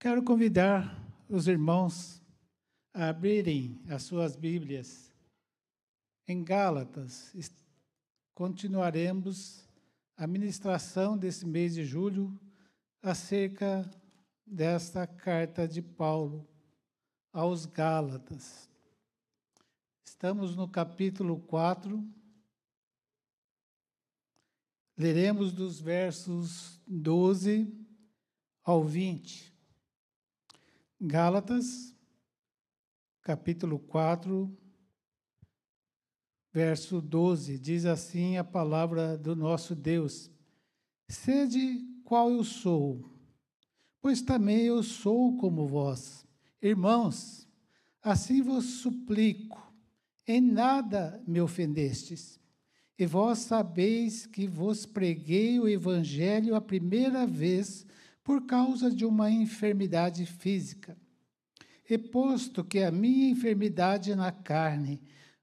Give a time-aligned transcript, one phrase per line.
[0.00, 0.96] Quero convidar
[1.28, 2.22] os irmãos
[2.94, 5.12] a abrirem as suas Bíblias
[6.28, 7.34] em Gálatas.
[8.32, 9.68] Continuaremos
[10.16, 12.38] a ministração desse mês de julho
[13.02, 13.90] acerca
[14.46, 16.48] desta carta de Paulo
[17.32, 18.70] aos Gálatas.
[20.04, 22.08] Estamos no capítulo 4.
[24.96, 27.66] Leremos dos versos 12
[28.62, 29.57] ao 20.
[31.00, 31.94] Gálatas,
[33.22, 34.52] capítulo 4,
[36.52, 40.28] verso 12, diz assim a palavra do nosso Deus:
[41.08, 43.08] Sede qual eu sou,
[44.02, 46.26] pois também eu sou como vós.
[46.60, 47.46] Irmãos,
[48.02, 49.72] assim vos suplico,
[50.26, 52.40] em nada me ofendestes.
[52.98, 57.86] E vós sabeis que vos preguei o evangelho a primeira vez
[58.28, 60.98] por causa de uma enfermidade física.
[61.88, 65.00] E posto que a minha enfermidade na carne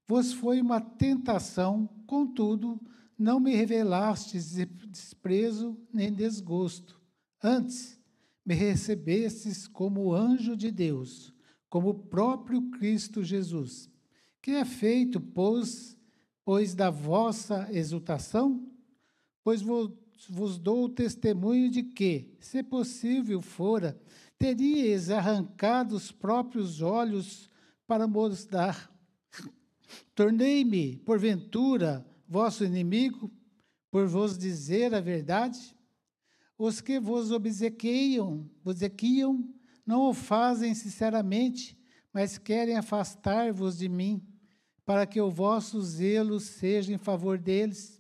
[0.08, 2.80] vos foi uma tentação, contudo,
[3.18, 4.54] não me revelastes
[4.88, 7.02] desprezo nem desgosto.
[7.42, 8.00] Antes,
[8.46, 11.34] me recebestes como anjo de Deus,
[11.68, 13.90] como o próprio Cristo Jesus,
[14.44, 15.98] que é feito, pois,
[16.44, 18.72] pois da vossa exultação,
[19.44, 19.92] pois vos
[20.30, 24.00] vos dou o testemunho de que, se possível fora,
[24.38, 27.50] teríeis arrancado os próprios olhos
[27.88, 28.92] para mostrar.
[30.14, 33.32] Tornei-me, porventura, vosso inimigo,
[33.92, 35.76] por vos dizer a verdade?
[36.58, 39.48] Os que vos obsequiam, obsequiam
[39.86, 41.78] não o fazem sinceramente,
[42.12, 44.26] mas querem afastar-vos de mim,
[44.86, 47.95] para que o vosso zelo seja em favor deles.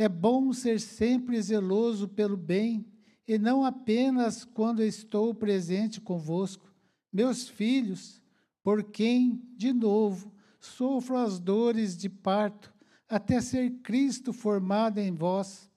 [0.00, 2.86] É bom ser sempre zeloso pelo bem,
[3.28, 6.72] e não apenas quando estou presente convosco,
[7.12, 8.22] meus filhos,
[8.62, 12.72] por quem, de novo, sofro as dores de parto,
[13.06, 15.70] até ser Cristo formado em vós.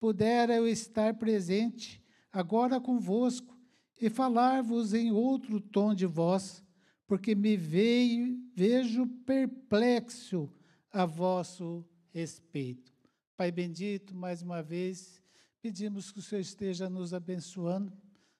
[0.00, 2.02] Pudera eu estar presente
[2.32, 3.56] agora convosco
[4.02, 6.64] e falar-vos em outro tom de voz,
[7.06, 10.52] porque me veio, vejo perplexo
[10.92, 12.97] a vosso respeito.
[13.38, 15.22] Pai bendito, mais uma vez,
[15.62, 17.96] pedimos que o Senhor esteja nos abençoando.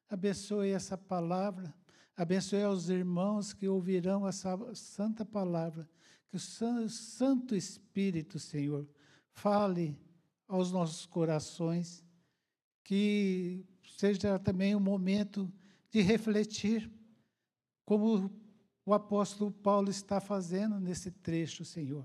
[0.09, 1.73] Abençoe essa palavra,
[2.17, 5.89] abençoe aos irmãos que ouvirão essa santa palavra.
[6.29, 8.89] Que o Santo Espírito, Senhor,
[9.31, 9.97] fale
[10.49, 12.05] aos nossos corações,
[12.83, 13.65] que
[13.97, 15.49] seja também um momento
[15.93, 16.91] de refletir,
[17.85, 18.29] como
[18.85, 22.05] o apóstolo Paulo está fazendo nesse trecho, Senhor.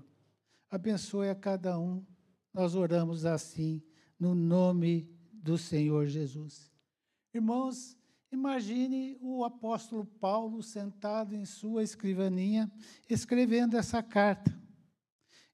[0.70, 2.06] Abençoe a cada um
[2.54, 3.82] nós oramos assim,
[4.18, 6.70] no nome do Senhor Jesus.
[7.34, 7.98] Irmãos,
[8.30, 12.70] imagine o apóstolo Paulo sentado em sua escrivaninha,
[13.10, 14.56] escrevendo essa carta.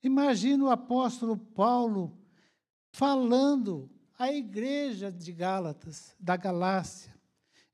[0.02, 2.18] Imagine o apóstolo Paulo
[2.92, 7.14] falando à igreja de Gálatas, da Galácia.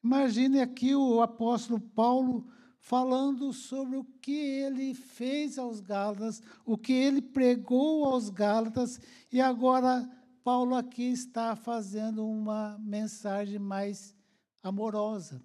[0.03, 2.47] Imagine aqui o apóstolo Paulo
[2.87, 9.01] falando sobre o que ele fez aos Gálatas, o que ele pregou aos Gálatas,
[9.33, 10.09] e agora
[10.45, 14.15] Paulo aqui está fazendo uma mensagem mais
[14.63, 15.43] amorosa.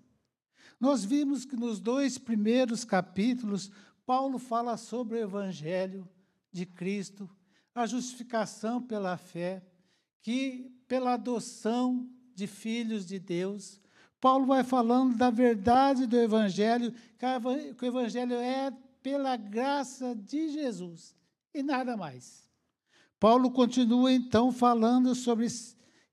[0.79, 3.71] Nós vimos que nos dois primeiros capítulos,
[4.05, 6.07] Paulo fala sobre o Evangelho
[6.51, 7.27] de Cristo,
[7.73, 9.65] a justificação pela fé,
[10.21, 13.80] que pela adoção de filhos de Deus,
[14.21, 16.93] Paulo vai falando da verdade do Evangelho,
[17.75, 18.71] que o Evangelho é
[19.01, 21.15] pela graça de Jesus
[21.51, 22.47] e nada mais.
[23.19, 25.47] Paulo continua então falando sobre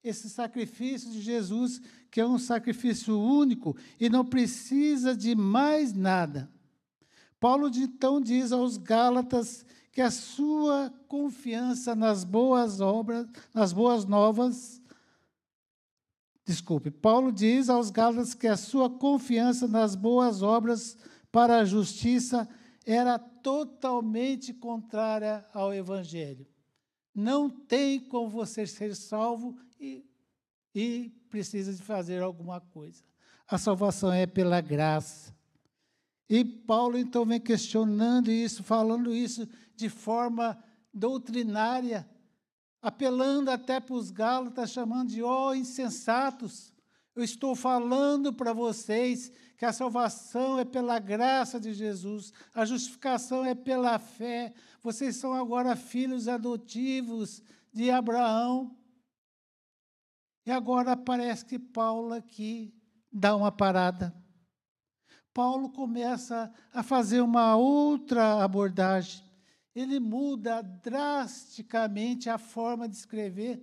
[0.02, 6.50] esse sacrifício de Jesus, que é um sacrifício único e não precisa de mais nada.
[7.38, 14.77] Paulo então diz aos Gálatas que a sua confiança nas boas obras, nas boas novas,
[16.48, 20.96] Desculpe, Paulo diz aos Gálatas que a sua confiança nas boas obras
[21.30, 22.48] para a justiça
[22.86, 26.46] era totalmente contrária ao Evangelho.
[27.14, 30.06] Não tem como você ser salvo e,
[30.74, 33.02] e precisa de fazer alguma coisa.
[33.46, 35.36] A salvação é pela graça.
[36.30, 39.46] E Paulo então vem questionando isso, falando isso
[39.76, 40.58] de forma
[40.94, 42.08] doutrinária,
[42.80, 46.72] apelando até para os Gálatas, chamando de ó oh, insensatos.
[47.14, 53.44] Eu estou falando para vocês que a salvação é pela graça de Jesus, a justificação
[53.44, 54.54] é pela fé.
[54.80, 57.42] Vocês são agora filhos adotivos
[57.72, 58.76] de Abraão.
[60.46, 62.72] E agora parece que Paulo aqui
[63.12, 64.14] dá uma parada.
[65.34, 69.27] Paulo começa a fazer uma outra abordagem.
[69.74, 73.62] Ele muda drasticamente a forma de escrever.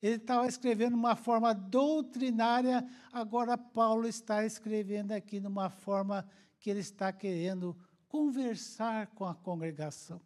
[0.00, 6.28] Ele estava escrevendo uma forma doutrinária, agora Paulo está escrevendo aqui numa forma
[6.60, 7.76] que ele está querendo
[8.08, 10.20] conversar com a congregação.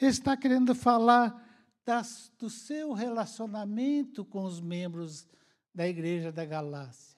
[0.00, 1.44] Ele está querendo falar
[1.84, 5.26] das, do seu relacionamento com os membros
[5.74, 7.16] da igreja da Galácia.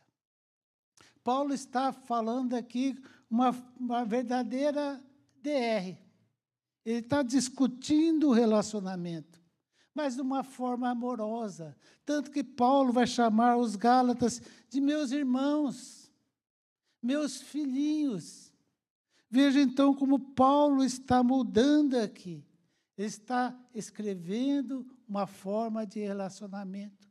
[1.25, 2.97] Paulo está falando aqui
[3.31, 5.03] uma, uma verdadeira
[5.43, 5.97] DR.
[6.85, 9.41] Ele está discutindo o relacionamento,
[9.94, 11.77] mas de uma forma amorosa.
[12.05, 16.11] Tanto que Paulo vai chamar os Gálatas de meus irmãos,
[17.03, 18.53] meus filhinhos.
[19.31, 22.44] Veja então como Paulo está mudando aqui.
[22.97, 27.09] Ele está escrevendo uma forma de relacionamento.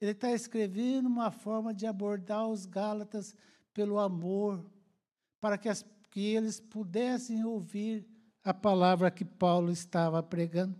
[0.00, 3.34] Ele está escrevendo uma forma de abordar os Gálatas
[3.72, 4.64] pelo amor,
[5.40, 8.06] para que, as, que eles pudessem ouvir
[8.42, 10.78] a palavra que Paulo estava pregando.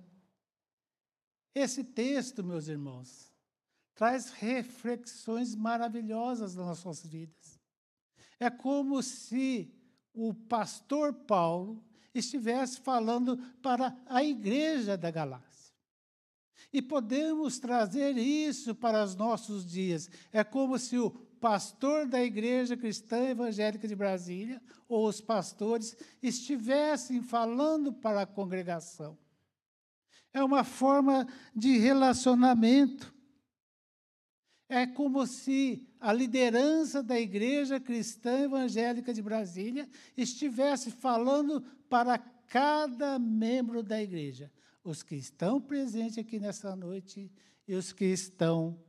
[1.54, 3.32] Esse texto, meus irmãos,
[3.94, 7.60] traz reflexões maravilhosas nas nossas vidas.
[8.38, 9.74] É como se
[10.14, 11.84] o pastor Paulo
[12.14, 15.50] estivesse falando para a igreja da Galácia.
[16.72, 20.08] E podemos trazer isso para os nossos dias.
[20.32, 21.10] É como se o
[21.40, 29.18] pastor da Igreja Cristã Evangélica de Brasília, ou os pastores, estivessem falando para a congregação.
[30.32, 31.26] É uma forma
[31.56, 33.12] de relacionamento.
[34.68, 43.18] É como se a liderança da Igreja Cristã Evangélica de Brasília estivesse falando para cada
[43.18, 44.52] membro da igreja
[44.82, 47.30] os que estão presentes aqui nessa noite
[47.66, 48.82] e os que estão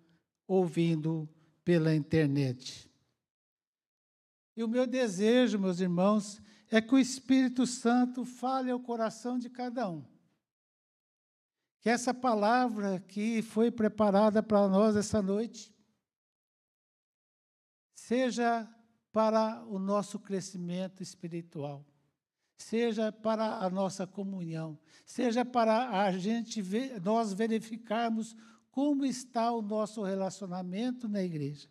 [0.47, 1.29] ouvindo
[1.63, 2.89] pela internet.
[4.55, 9.49] E o meu desejo, meus irmãos, é que o Espírito Santo fale ao coração de
[9.49, 10.05] cada um.
[11.79, 15.73] Que essa palavra que foi preparada para nós essa noite
[17.93, 18.69] seja
[19.11, 21.85] para o nosso crescimento espiritual
[22.61, 28.35] seja para a nossa comunhão, seja para a gente ver, nós verificarmos
[28.71, 31.67] como está o nosso relacionamento na igreja,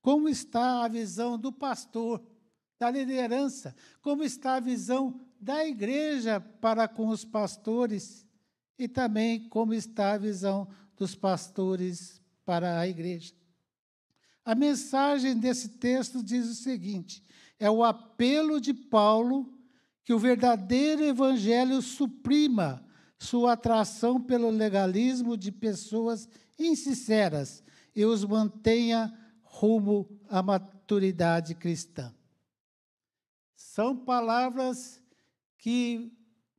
[0.00, 2.22] como está a visão do pastor,
[2.78, 8.26] da liderança, como está a visão da igreja para com os pastores
[8.78, 13.34] e também como está a visão dos pastores para a igreja.
[14.44, 17.22] A mensagem desse texto diz o seguinte:
[17.58, 19.52] é o apelo de Paulo
[20.04, 22.82] que o verdadeiro evangelho suprima
[23.18, 26.28] sua atração pelo legalismo de pessoas
[26.58, 27.62] insinceras
[27.94, 29.12] e os mantenha
[29.42, 32.14] rumo à maturidade cristã.
[33.56, 35.02] São palavras
[35.58, 36.12] que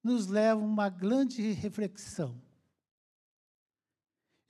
[0.04, 2.36] nos levam a uma grande reflexão.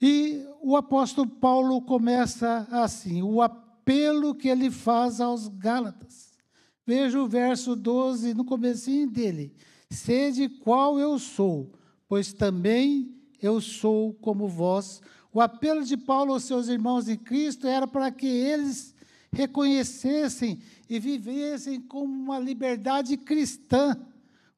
[0.00, 6.30] E o apóstolo Paulo começa assim: o apelo que ele faz aos Gálatas.
[6.86, 9.54] Veja o verso 12 no comecinho dele.
[9.90, 11.70] Sede qual eu sou,
[12.10, 15.00] pois também eu sou como vós.
[15.32, 18.92] O apelo de Paulo aos seus irmãos em Cristo era para que eles
[19.30, 23.96] reconhecessem e vivessem como uma liberdade cristã,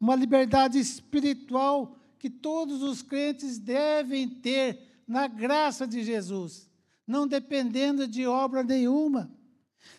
[0.00, 6.70] uma liberdade espiritual que todos os crentes devem ter na graça de Jesus,
[7.06, 9.30] não dependendo de obra nenhuma.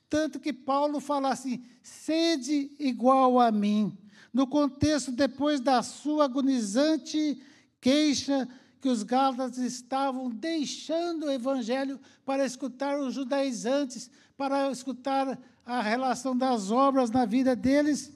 [0.10, 3.96] Tanto que Paulo fala assim: sede igual a mim.
[4.34, 7.40] No contexto, depois da sua agonizante
[7.80, 8.48] queixa,
[8.82, 16.36] que os gálatas estavam deixando o evangelho para escutar os judaizantes, para escutar a relação
[16.36, 18.12] das obras na vida deles,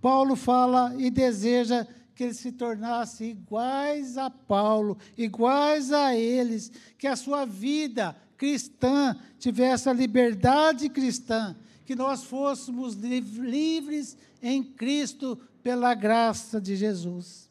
[0.00, 7.06] Paulo fala e deseja que eles se tornassem iguais a Paulo, iguais a eles, que
[7.06, 15.94] a sua vida cristã tivesse a liberdade cristã, que nós fôssemos livres em Cristo pela
[15.94, 17.50] graça de Jesus.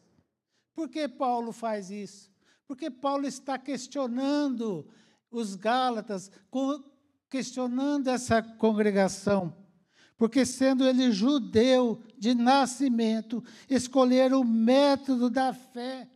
[0.74, 2.30] Por que Paulo faz isso?
[2.66, 4.88] Porque Paulo está questionando
[5.30, 6.30] os Gálatas,
[7.28, 9.56] questionando essa congregação.
[10.16, 16.08] Porque, sendo ele judeu de nascimento, escolheram o método da fé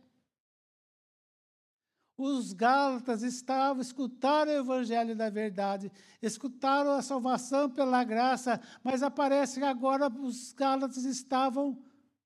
[2.17, 5.91] os Gálatas estavam, escutaram o Evangelho da verdade,
[6.21, 11.77] escutaram a salvação pela graça, mas aparece que agora os Gálatas estavam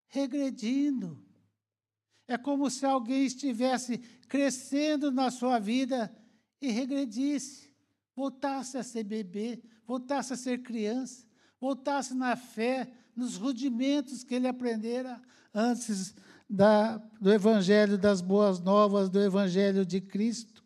[0.07, 1.23] regredindo.
[2.27, 6.15] É como se alguém estivesse crescendo na sua vida
[6.61, 7.73] e regredisse,
[8.15, 11.25] voltasse a ser bebê, voltasse a ser criança,
[11.59, 15.19] voltasse na fé, nos rudimentos que ele aprendera
[15.53, 16.13] antes
[16.49, 20.63] da, do Evangelho das Boas Novas, do Evangelho de Cristo.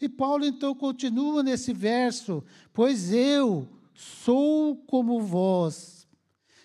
[0.00, 2.42] E Paulo então continua nesse verso:
[2.72, 6.08] Pois eu sou como vós.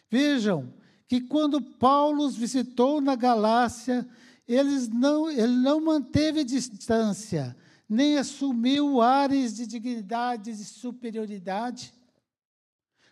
[0.09, 0.73] Vejam
[1.07, 4.07] que quando Paulo os visitou na Galácia,
[4.47, 7.55] eles não, ele não manteve distância,
[7.87, 11.93] nem assumiu ares de dignidade e superioridade.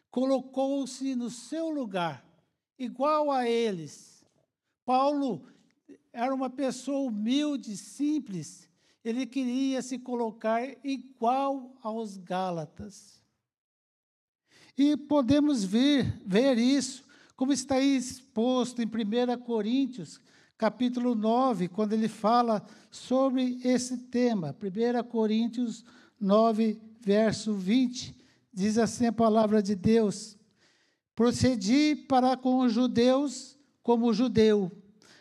[0.10, 2.24] Colocou-se no seu lugar,
[2.78, 4.13] igual a eles.
[4.86, 5.46] Paulo
[6.12, 8.70] era uma pessoa humilde, simples.
[9.04, 13.22] Ele queria se colocar igual aos Gálatas.
[14.78, 17.04] E podemos ver, ver isso,
[17.36, 20.20] como está exposto em 1 Coríntios,
[20.58, 24.56] capítulo 9, quando ele fala sobre esse tema.
[24.56, 25.84] 1 Coríntios
[26.20, 28.16] 9, verso 20,
[28.54, 30.38] diz assim a palavra de Deus:
[31.16, 33.53] Procedi para com os judeus
[33.84, 34.72] como judeu,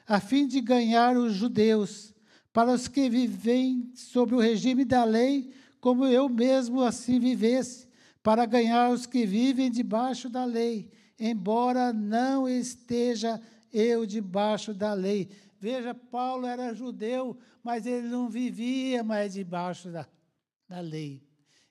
[0.06, 2.14] a fim de ganhar os judeus,
[2.52, 7.88] para os que vivem sob o regime da lei, como eu mesmo assim vivesse,
[8.22, 10.88] para ganhar os que vivem debaixo da lei,
[11.18, 13.40] embora não esteja
[13.72, 15.28] eu debaixo da lei.
[15.58, 20.06] Veja, Paulo era judeu, mas ele não vivia mais debaixo da,
[20.68, 21.22] da lei.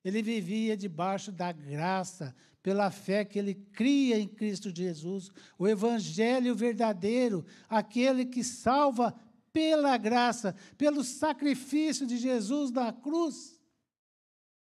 [0.03, 6.55] Ele vivia debaixo da graça, pela fé que ele cria em Cristo Jesus, o evangelho
[6.55, 9.15] verdadeiro, aquele que salva
[9.51, 13.59] pela graça, pelo sacrifício de Jesus na cruz.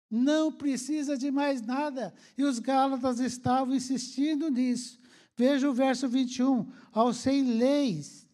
[0.09, 2.13] Não precisa de mais nada.
[2.37, 4.99] E os Gálatas estavam insistindo nisso.
[5.37, 6.69] Veja o verso 21.
[6.91, 8.27] Ao sem leis,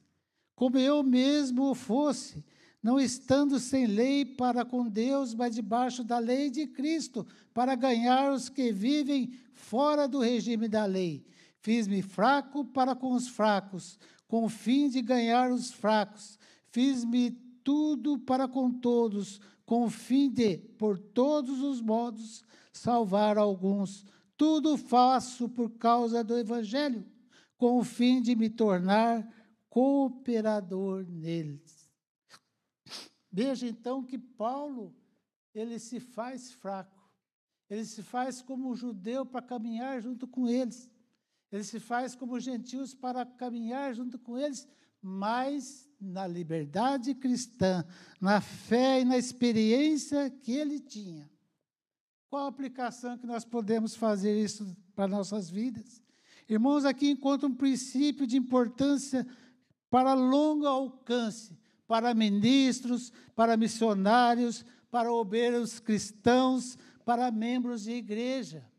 [0.55, 2.43] como eu mesmo o fosse,
[2.81, 8.31] não estando sem lei para com Deus, mas debaixo da lei de Cristo, para ganhar
[8.31, 11.25] os que vivem fora do regime da lei.
[11.59, 16.39] Fiz-me fraco para com os fracos, com o fim de ganhar os fracos.
[16.69, 17.31] Fiz-me
[17.63, 24.05] tudo para com todos, com o fim de, por todos os modos, salvar alguns.
[24.37, 27.05] Tudo faço por causa do Evangelho,
[27.57, 29.27] com o fim de me tornar
[29.69, 31.76] cooperador neles.
[33.37, 34.95] Veja então que Paulo,
[35.53, 37.07] ele se faz fraco.
[37.69, 40.91] Ele se faz como judeu para caminhar junto com eles.
[41.51, 44.67] Ele se faz como gentios para caminhar junto com eles,
[44.99, 47.85] mas na liberdade cristã,
[48.19, 51.29] na fé e na experiência que ele tinha.
[52.31, 56.01] Qual a aplicação que nós podemos fazer isso para nossas vidas?
[56.49, 59.27] Irmãos, aqui encontra um princípio de importância
[59.91, 61.55] para longo alcance,
[61.87, 68.69] para ministros, para missionários, para obreiros cristãos, para membros de igreja.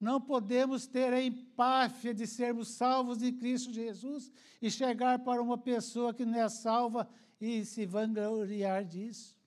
[0.00, 5.58] Não podemos ter a empáfia de sermos salvos em Cristo Jesus e chegar para uma
[5.58, 7.08] pessoa que não é salva
[7.38, 9.38] e se vangloriar disso.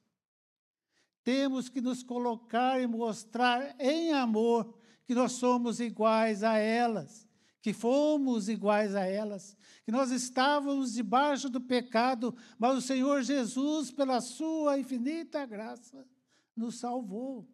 [1.23, 7.22] Temos que nos colocar e mostrar em amor que nós somos iguais a elas,
[7.63, 9.55] que fomos iguais a elas,
[9.85, 16.05] que nós estávamos debaixo do pecado, mas o Senhor Jesus, pela sua infinita graça,
[16.53, 17.47] nos salvou.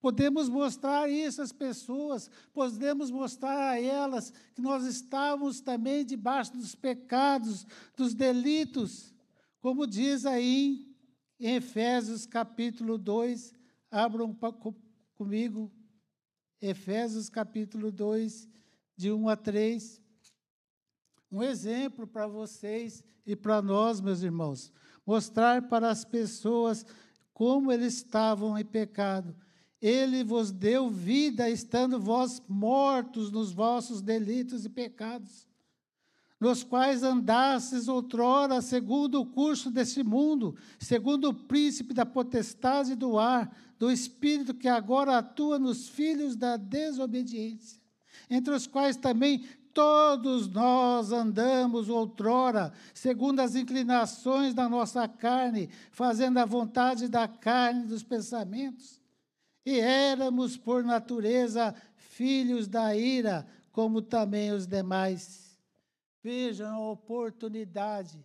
[0.00, 6.76] Podemos mostrar isso às pessoas, podemos mostrar a elas que nós estávamos também debaixo dos
[6.76, 7.66] pecados,
[7.96, 9.12] dos delitos,
[9.60, 10.94] como diz aí
[11.40, 13.52] em Efésios capítulo 2,
[13.90, 14.38] abram
[15.16, 15.72] comigo,
[16.60, 18.54] Efésios capítulo 2,
[18.96, 20.02] de 1 a 3.
[21.30, 24.72] Um exemplo para vocês e para nós, meus irmãos.
[25.06, 26.84] Mostrar para as pessoas
[27.32, 29.36] como eles estavam em pecado.
[29.80, 35.46] Ele vos deu vida, estando vós mortos nos vossos delitos e pecados
[36.38, 43.18] nos quais andastes outrora segundo o curso deste mundo, segundo o príncipe da potestade do
[43.18, 47.80] ar, do espírito que agora atua nos filhos da desobediência,
[48.28, 56.38] entre os quais também todos nós andamos outrora, segundo as inclinações da nossa carne, fazendo
[56.38, 58.98] a vontade da carne dos pensamentos.
[59.66, 65.58] E éramos, por natureza, filhos da ira, como também os demais.
[66.22, 68.24] Vejam a oportunidade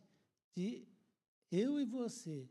[0.56, 0.88] de
[1.52, 2.48] eu e você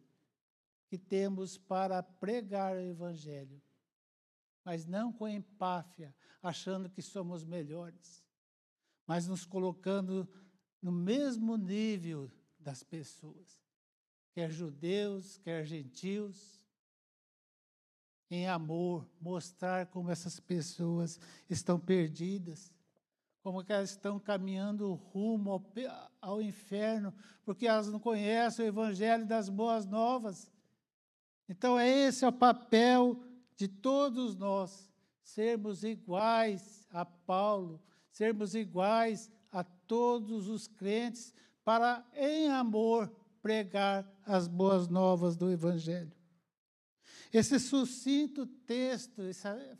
[0.88, 3.62] que temos para pregar o Evangelho,
[4.64, 8.24] mas não com empáfia, achando que somos melhores,
[9.06, 10.28] mas nos colocando
[10.80, 13.60] no mesmo nível das pessoas,
[14.32, 16.58] quer judeus, quer gentios.
[18.32, 22.72] em amor, mostrar como essas pessoas estão perdidas,
[23.42, 25.72] como que elas estão caminhando rumo ao,
[26.20, 27.12] ao inferno,
[27.44, 30.48] porque elas não conhecem o evangelho das boas novas.
[31.48, 33.20] Então, é esse é o papel
[33.60, 34.90] de todos nós,
[35.22, 37.78] sermos iguais a Paulo,
[38.10, 46.10] sermos iguais a todos os crentes, para, em amor, pregar as boas novas do Evangelho.
[47.30, 49.78] Esse sucinto texto, essa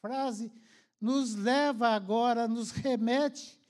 [0.00, 0.50] frase,
[0.98, 3.60] nos leva agora, nos remete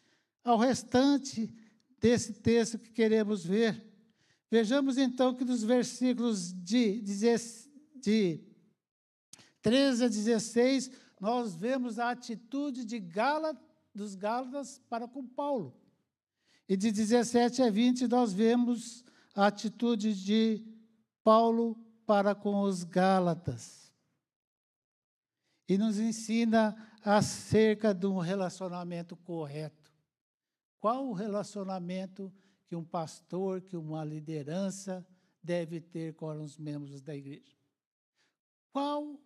[0.44, 1.52] ao restante
[1.98, 3.84] desse texto que queremos ver.
[4.48, 7.00] Vejamos então que nos versículos de,
[8.00, 8.49] de
[9.62, 10.90] 13 a 16,
[11.20, 13.54] nós vemos a atitude de Gala,
[13.94, 15.76] dos Gálatas para com Paulo.
[16.68, 20.64] E de 17 a 20, nós vemos a atitude de
[21.22, 21.76] Paulo
[22.06, 23.92] para com os Gálatas.
[25.68, 29.92] E nos ensina acerca de um relacionamento correto.
[30.78, 32.32] Qual o relacionamento
[32.66, 35.06] que um pastor, que uma liderança
[35.42, 37.56] deve ter com os membros da igreja?
[38.72, 39.20] Qual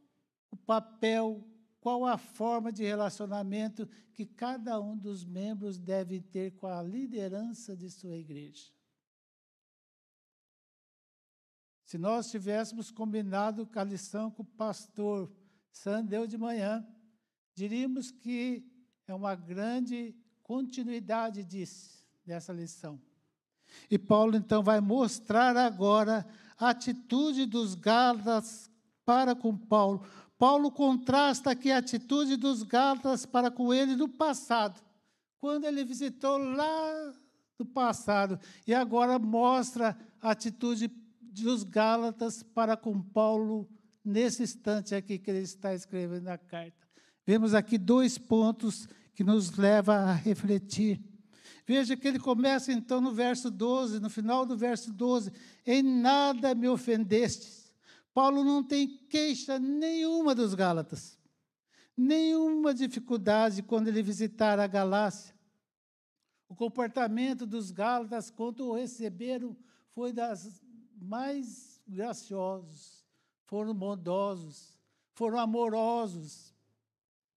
[0.54, 1.44] o papel,
[1.80, 7.76] qual a forma de relacionamento que cada um dos membros deve ter com a liderança
[7.76, 8.72] de sua igreja?
[11.84, 15.30] Se nós tivéssemos combinado com a lição com o pastor
[15.70, 16.86] Sandeu de manhã,
[17.54, 18.64] diríamos que
[19.06, 23.00] é uma grande continuidade disso, dessa lição.
[23.90, 26.24] E Paulo então vai mostrar agora
[26.56, 28.70] a atitude dos Gálatas
[29.04, 30.04] para com Paulo.
[30.44, 34.78] Paulo contrasta aqui a atitude dos Gálatas para com ele no passado,
[35.38, 37.14] quando ele visitou lá
[37.58, 40.88] no passado, e agora mostra a atitude
[41.22, 43.66] dos Gálatas para com Paulo
[44.04, 46.86] nesse instante aqui que ele está escrevendo a carta.
[47.26, 51.00] Vemos aqui dois pontos que nos leva a refletir.
[51.66, 55.32] Veja que ele começa então no verso 12, no final do verso 12:
[55.66, 57.63] Em nada me ofendestes.
[58.14, 61.18] Paulo não tem queixa nenhuma dos Gálatas,
[61.96, 65.34] nenhuma dificuldade quando ele visitar a Galácia.
[66.48, 69.56] O comportamento dos Gálatas, quando o receberam,
[69.90, 70.62] foi das
[70.96, 73.04] mais graciosos,
[73.46, 74.78] foram bondosos,
[75.12, 76.54] foram amorosos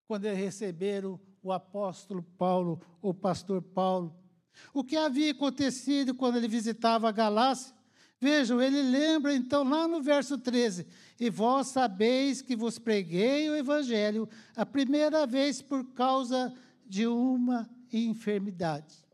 [0.06, 4.16] quando receberam o apóstolo Paulo, o pastor Paulo.
[4.74, 7.77] O que havia acontecido quando ele visitava a Galácia?
[8.19, 10.88] Vejam, ele lembra então lá no verso 13:
[11.19, 16.53] E vós sabeis que vos preguei o evangelho a primeira vez por causa
[16.86, 19.06] de uma enfermidade.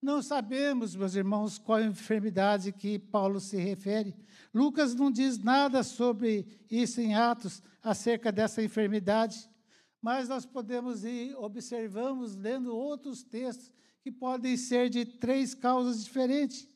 [0.00, 4.14] Não sabemos, meus irmãos, qual enfermidade que Paulo se refere.
[4.54, 9.48] Lucas não diz nada sobre isso em Atos, acerca dessa enfermidade,
[10.00, 16.68] mas nós podemos ir, observamos, lendo outros textos, que podem ser de três causas diferentes.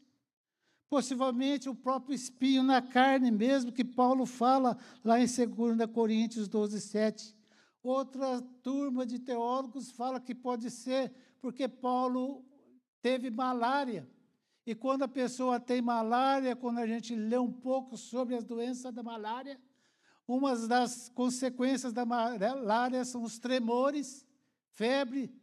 [0.93, 6.83] Possivelmente o próprio espinho na carne, mesmo que Paulo fala lá em 2 Coríntios 12,
[6.83, 7.35] 7.
[7.83, 12.45] Outra turma de teólogos fala que pode ser porque Paulo
[13.01, 14.07] teve malária.
[14.67, 18.93] E quando a pessoa tem malária, quando a gente lê um pouco sobre as doenças
[18.93, 19.59] da malária,
[20.29, 24.27] uma das consequências da malária são os tremores,
[24.75, 25.35] febre.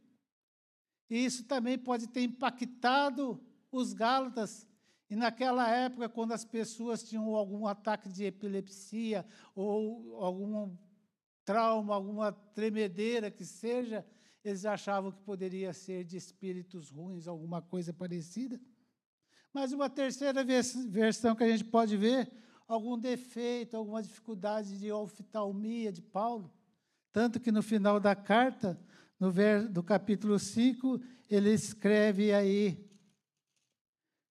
[1.09, 4.68] E isso também pode ter impactado os Gálatas.
[5.09, 10.75] E naquela época, quando as pessoas tinham algum ataque de epilepsia ou algum
[11.43, 14.05] trauma, alguma tremedeira que seja,
[14.43, 18.61] eles achavam que poderia ser de espíritos ruins, alguma coisa parecida.
[19.51, 22.31] Mas uma terceira versão que a gente pode ver,
[22.67, 26.53] algum defeito, alguma dificuldade de oftalmia de Paulo.
[27.11, 28.79] Tanto que no final da carta,
[29.19, 29.33] no
[29.71, 32.88] do capítulo 5, ele escreve aí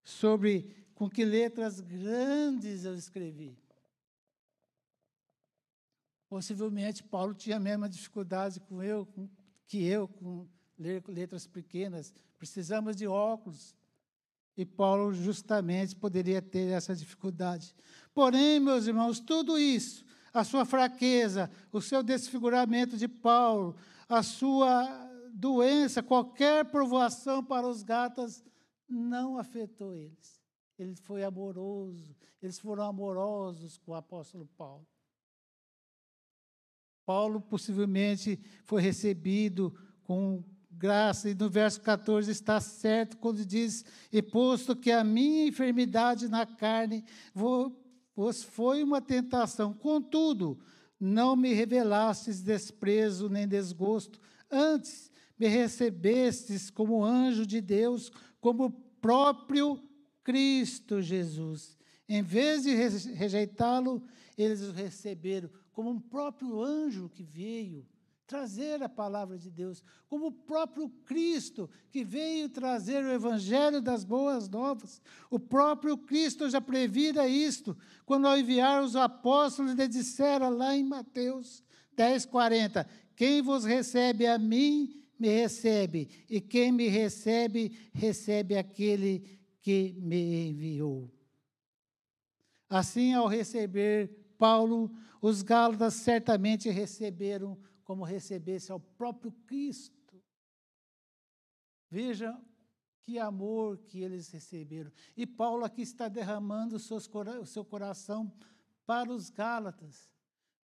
[0.09, 3.57] sobre com que letras grandes eu escrevi.
[6.29, 9.29] Possivelmente Paulo tinha a mesma dificuldade com eu, com
[9.67, 13.77] que eu, com letras pequenas, precisamos de óculos.
[14.57, 17.75] E Paulo justamente poderia ter essa dificuldade.
[18.15, 23.77] Porém, meus irmãos, tudo isso, a sua fraqueza, o seu desfiguramento de Paulo,
[24.09, 24.87] a sua
[25.33, 28.43] doença, qualquer provação para os gatas,
[28.89, 30.41] não afetou eles.
[30.79, 34.87] Ele foi amoroso, eles foram amorosos com o apóstolo Paulo.
[37.05, 39.75] Paulo possivelmente foi recebido
[40.05, 45.47] com graça, e no verso 14 está certo quando diz: E posto que a minha
[45.47, 50.61] enfermidade na carne vos foi uma tentação, contudo,
[51.01, 54.21] não me revelastes desprezo nem desgosto,
[54.51, 58.71] antes me recebestes como anjo de Deus, como
[59.01, 59.83] próprio
[60.23, 61.77] Cristo Jesus.
[62.09, 64.03] Em vez de rejeitá-lo,
[64.37, 67.87] eles o receberam como um próprio anjo que veio
[68.29, 74.05] trazer a palavra de Deus, como o próprio Cristo que veio trazer o evangelho das
[74.05, 75.01] boas novas.
[75.31, 77.75] O próprio Cristo já previra isto,
[78.05, 81.65] quando ao enviar os apóstolos lhe dissera lá em Mateus
[81.97, 89.39] 10, 40, quem vos recebe a mim, me recebe, e quem me recebe, recebe aquele
[89.61, 91.11] que me enviou.
[92.69, 100.23] Assim, ao receber Paulo, os Gálatas certamente receberam como recebesse ao próprio Cristo.
[101.91, 102.39] Veja
[103.03, 104.93] que amor que eles receberam.
[105.17, 108.31] E Paulo aqui está derramando o seu coração
[108.85, 110.11] para os Gálatas.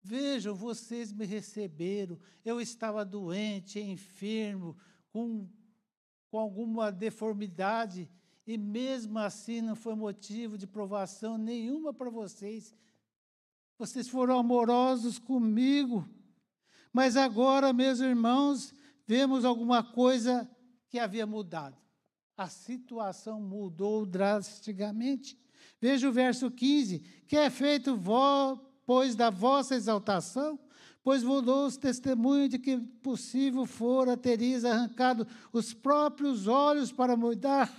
[0.06, 2.18] Vejam, vocês me receberam.
[2.44, 4.76] Eu estava doente, enfermo,
[5.08, 5.48] com,
[6.30, 8.10] com alguma deformidade,
[8.46, 12.74] e mesmo assim não foi motivo de provação nenhuma para vocês.
[13.78, 16.06] Vocês foram amorosos comigo.
[16.92, 18.74] Mas agora, meus irmãos,
[19.06, 20.48] vemos alguma coisa
[20.90, 21.78] que havia mudado.
[22.36, 25.38] A situação mudou drasticamente.
[25.80, 30.58] Veja o verso 15: que é feito vós, pois da vossa exaltação,
[31.02, 37.72] pois vos testemunhos de que possível fora tereis arrancado os próprios olhos para mudar.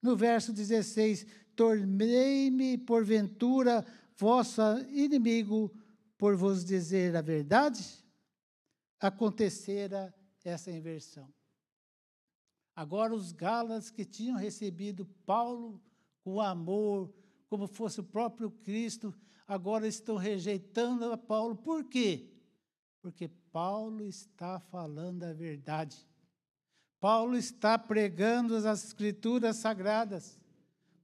[0.00, 3.84] No verso 16: tornei-me porventura
[4.16, 4.60] vosso
[4.90, 5.70] inimigo
[6.16, 8.06] por vos dizer a verdade?
[9.00, 11.32] acontecera essa inversão.
[12.74, 15.80] Agora, os galas que tinham recebido Paulo
[16.22, 17.12] com amor,
[17.48, 19.14] como fosse o próprio Cristo,
[19.46, 21.56] agora estão rejeitando a Paulo.
[21.56, 22.30] Por quê?
[23.00, 26.06] Porque Paulo está falando a verdade.
[26.98, 30.40] Paulo está pregando as Escrituras sagradas.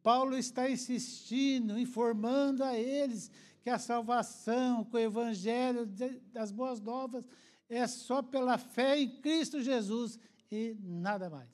[0.02, 3.30] Paulo está insistindo, informando a eles
[3.62, 5.86] que a salvação, que o Evangelho
[6.32, 7.28] das Boas Novas
[7.68, 10.18] é só pela fé em Cristo Jesus
[10.50, 11.48] e nada mais.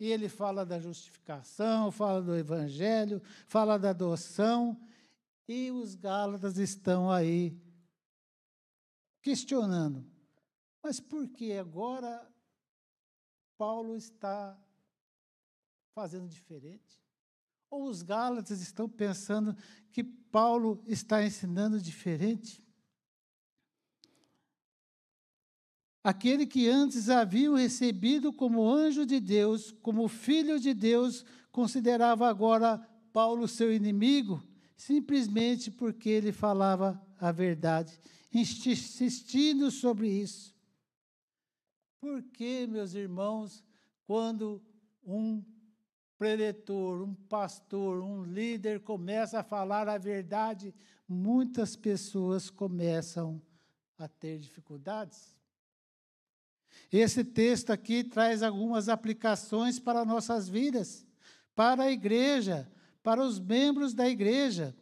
[0.00, 4.76] E ele fala da justificação, fala do evangelho, fala da adoção,
[5.48, 7.60] e os Gálatas estão aí
[9.20, 10.04] questionando.
[10.82, 12.28] Mas por que agora
[13.56, 14.58] Paulo está
[15.94, 17.00] fazendo diferente?
[17.70, 19.56] Ou os Gálatas estão pensando
[19.92, 22.62] que Paulo está ensinando diferente?
[26.04, 32.78] Aquele que antes haviam recebido como anjo de Deus, como filho de Deus, considerava agora
[33.12, 34.42] Paulo seu inimigo,
[34.86, 38.00] simplesmente porque ele falava a verdade,
[38.34, 40.52] insistindo sobre isso.
[42.00, 43.62] Por que, meus irmãos,
[44.04, 44.60] quando
[45.04, 45.40] um
[46.18, 50.74] preletor, um pastor, um líder começa a falar a verdade,
[51.06, 53.40] muitas pessoas começam
[53.96, 55.36] a ter dificuldades?
[56.90, 61.06] Esse texto aqui traz algumas aplicações para nossas vidas,
[61.54, 62.68] para a igreja,
[63.02, 64.76] para os membros da igreja.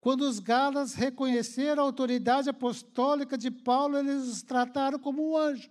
[0.00, 5.70] Quando os galas reconheceram a autoridade apostólica de Paulo, eles os trataram como um anjo.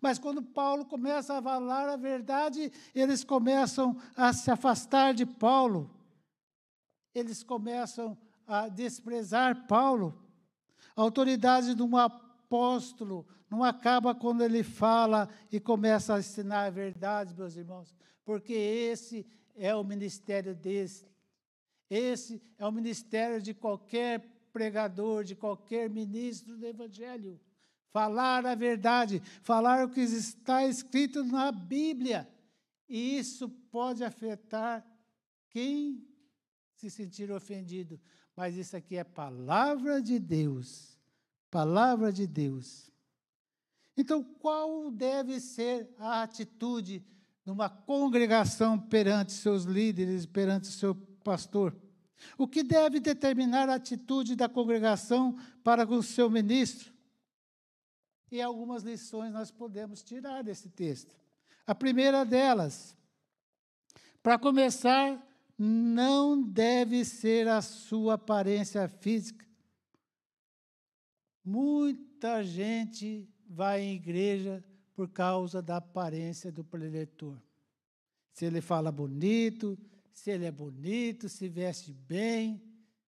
[0.00, 5.90] Mas quando Paulo começa a falar a verdade, eles começam a se afastar de Paulo.
[7.14, 8.16] Eles começam
[8.46, 10.22] a desprezar Paulo.
[10.94, 16.70] A autoridade de um apóstolo não acaba quando ele fala e começa a ensinar a
[16.70, 21.06] verdade, meus irmãos, porque esse é o ministério desse.
[21.88, 24.20] Esse é o ministério de qualquer
[24.52, 27.40] pregador, de qualquer ministro do Evangelho.
[27.90, 32.28] Falar a verdade, falar o que está escrito na Bíblia.
[32.88, 34.84] E isso pode afetar
[35.48, 36.06] quem
[36.74, 38.00] se sentir ofendido.
[38.36, 40.98] Mas isso aqui é palavra de Deus.
[41.50, 42.90] Palavra de Deus.
[43.96, 47.02] Então, qual deve ser a atitude
[47.46, 51.74] numa congregação perante seus líderes, perante seu pastor?
[52.36, 56.92] O que deve determinar a atitude da congregação para com o seu ministro?
[58.32, 61.14] E algumas lições nós podemos tirar desse texto.
[61.64, 62.96] A primeira delas,
[64.20, 65.24] para começar,
[65.56, 69.46] não deve ser a sua aparência física.
[71.44, 74.64] Muita gente vai em igreja
[74.96, 77.40] por causa da aparência do preletor.
[78.32, 79.78] Se ele fala bonito,
[80.12, 82.60] se ele é bonito, se veste bem,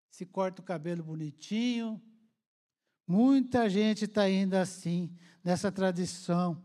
[0.09, 2.01] se corta o cabelo bonitinho,
[3.11, 5.11] Muita gente está indo assim,
[5.43, 6.63] nessa tradição.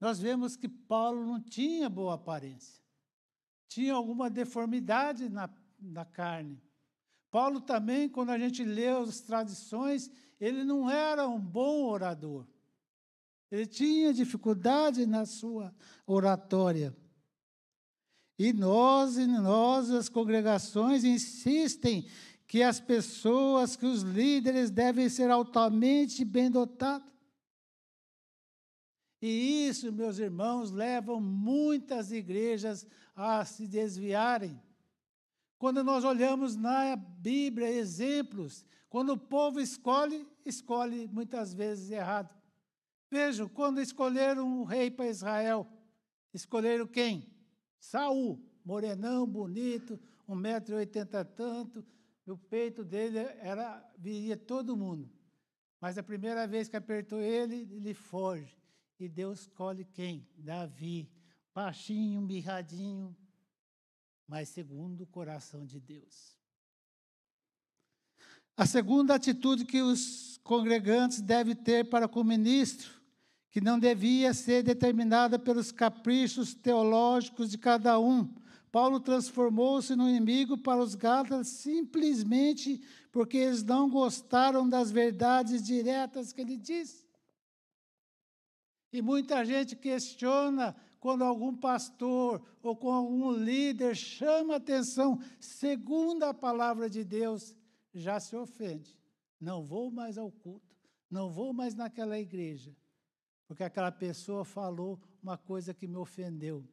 [0.00, 2.82] Nós vemos que Paulo não tinha boa aparência,
[3.68, 6.58] tinha alguma deformidade na, na carne.
[7.30, 12.46] Paulo também, quando a gente lê as tradições, ele não era um bom orador.
[13.50, 15.74] Ele tinha dificuldade na sua
[16.06, 16.96] oratória.
[18.38, 22.06] E nós, e nós, as congregações, insistem
[22.46, 27.16] que as pessoas, que os líderes devem ser altamente bem dotados.
[29.22, 34.60] E isso, meus irmãos, leva muitas igrejas a se desviarem.
[35.58, 42.36] Quando nós olhamos na Bíblia exemplos, quando o povo escolhe, escolhe muitas vezes errado.
[43.10, 45.66] Vejam, quando escolheram um rei para Israel,
[46.34, 47.30] escolheram quem?
[47.78, 51.84] Saul, morenão, bonito, um metro e tanto,
[52.26, 55.08] o peito dele era viria todo mundo.
[55.80, 58.56] Mas a primeira vez que apertou ele, ele foge.
[58.98, 60.26] E Deus escolhe quem?
[60.36, 61.08] Davi,
[61.54, 63.16] baixinho, mirradinho,
[64.26, 66.36] mas segundo o coração de Deus.
[68.56, 72.95] A segunda atitude que os congregantes devem ter para com o ministro,
[73.50, 78.28] que não devia ser determinada pelos caprichos teológicos de cada um.
[78.70, 86.32] Paulo transformou-se no inimigo para os Gálatas simplesmente porque eles não gostaram das verdades diretas
[86.32, 87.06] que ele disse.
[88.92, 96.34] E muita gente questiona quando algum pastor ou com algum líder chama atenção, segundo a
[96.34, 97.54] palavra de Deus,
[97.94, 98.98] já se ofende.
[99.40, 100.76] Não vou mais ao culto,
[101.10, 102.76] não vou mais naquela igreja,
[103.46, 106.64] porque aquela pessoa falou uma coisa que me ofendeu.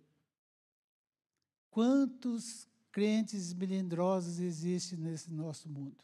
[1.70, 6.04] Quantos crentes melindrosos existem nesse nosso mundo?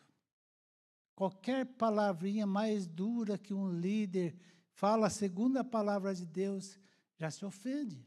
[1.15, 4.35] Qualquer palavrinha mais dura que um líder
[4.71, 6.79] fala segundo a palavra de Deus,
[7.17, 8.01] já se ofende.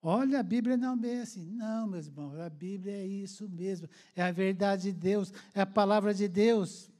[0.00, 1.44] Olha, a Bíblia não é assim.
[1.50, 3.88] Não, meus irmãos, a Bíblia é isso mesmo.
[4.14, 6.91] É a verdade de Deus, é a palavra de Deus.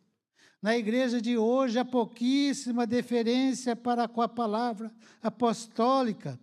[0.63, 6.39] Na igreja de hoje há pouquíssima deferência para com a palavra apostólica.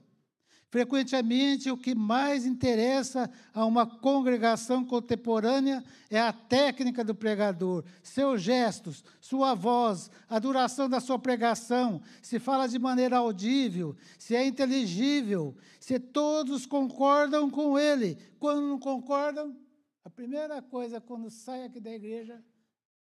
[0.70, 8.42] Frequentemente, o que mais interessa a uma congregação contemporânea é a técnica do pregador, seus
[8.42, 14.46] gestos, sua voz, a duração da sua pregação, se fala de maneira audível, se é
[14.46, 18.18] inteligível, se todos concordam com ele.
[18.38, 19.58] Quando não concordam,
[20.04, 22.44] a primeira coisa quando sai aqui da igreja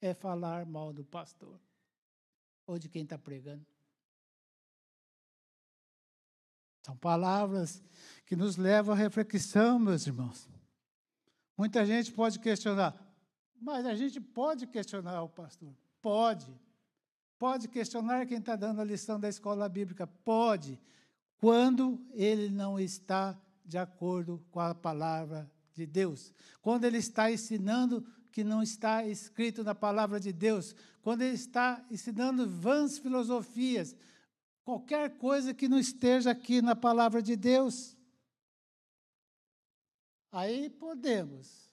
[0.01, 1.59] é falar mal do pastor
[2.67, 3.65] ou de quem está pregando.
[6.83, 7.83] São palavras
[8.25, 10.49] que nos levam à reflexão, meus irmãos.
[11.57, 12.95] Muita gente pode questionar,
[13.61, 15.75] mas a gente pode questionar o pastor?
[16.01, 16.59] Pode.
[17.39, 20.07] Pode questionar quem está dando a lição da escola bíblica?
[20.07, 20.81] Pode.
[21.37, 26.33] Quando ele não está de acordo com a palavra de Deus.
[26.63, 30.75] Quando ele está ensinando que não está escrito na palavra de Deus.
[31.03, 33.97] Quando ele está ensinando vãs filosofias
[34.69, 37.97] qualquer coisa que não esteja aqui na palavra de Deus.
[40.31, 41.73] Aí podemos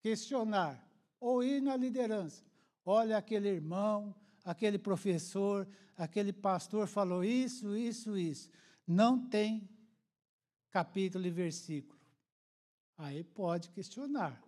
[0.00, 0.86] questionar
[1.18, 2.44] ou ir na liderança.
[2.84, 8.50] Olha, aquele irmão, aquele professor, aquele pastor falou isso, isso, isso.
[8.86, 9.66] Não tem
[10.70, 11.98] capítulo e versículo.
[12.98, 14.45] Aí pode questionar.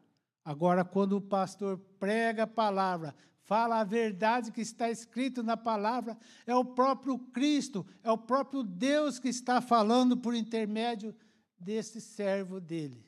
[0.49, 6.17] Agora, quando o pastor prega a palavra, fala a verdade que está escrito na palavra,
[6.47, 11.15] é o próprio Cristo, é o próprio Deus que está falando por intermédio
[11.61, 13.07] desse servo dele.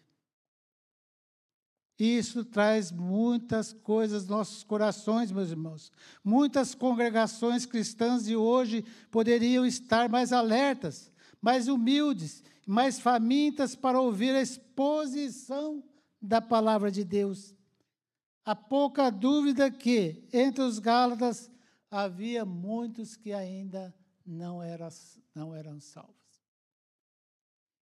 [1.99, 5.91] Isso traz muitas coisas nos nossos corações, meus irmãos.
[6.23, 14.35] Muitas congregações cristãs de hoje poderiam estar mais alertas, mais humildes, mais famintas para ouvir
[14.35, 15.83] a exposição
[16.21, 17.55] da palavra de Deus.
[18.45, 21.51] Há pouca dúvida que entre os Gálatas
[21.91, 24.61] havia muitos que ainda não,
[25.35, 26.21] não eram salvos.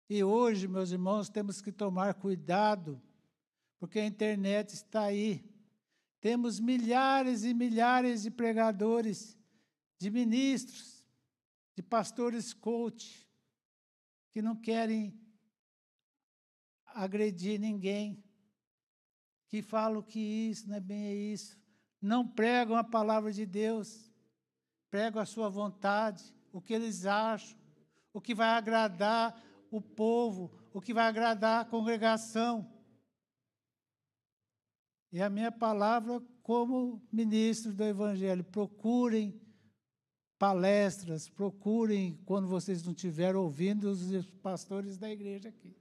[0.09, 3.01] E hoje, meus irmãos, temos que tomar cuidado,
[3.79, 5.43] porque a internet está aí.
[6.21, 9.37] Temos milhares e milhares de pregadores,
[9.97, 11.03] de ministros,
[11.75, 13.27] de pastores coach,
[14.31, 15.19] que não querem
[16.85, 18.23] agredir ninguém,
[19.55, 21.57] que falam que isso não é bem isso,
[22.01, 24.11] não pregam a palavra de Deus,
[24.89, 27.57] pregam a sua vontade, o que eles acham,
[28.11, 29.41] o que vai agradar
[29.71, 32.69] o povo, o que vai agradar a congregação.
[35.09, 39.39] E a minha palavra, como ministro do Evangelho, procurem
[40.37, 45.73] palestras, procurem, quando vocês não estiverem ouvindo, os pastores da igreja aqui.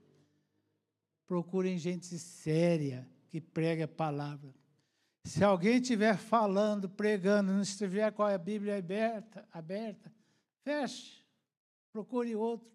[1.27, 4.55] Procurem gente séria, que pregue a palavra.
[5.25, 10.09] Se alguém estiver falando, pregando, não estiver com a Bíblia aberta, aberta
[10.63, 11.21] feche,
[11.91, 12.71] procure outro.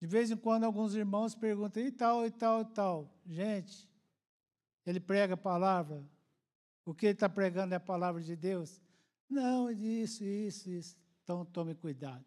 [0.00, 3.14] De vez em quando, alguns irmãos perguntam, e tal, e tal, e tal.
[3.24, 3.88] Gente,
[4.84, 6.04] ele prega a palavra?
[6.84, 8.82] O que ele está pregando é a palavra de Deus?
[9.30, 10.96] Não, isso, isso, isso.
[11.22, 12.24] Então tome cuidado.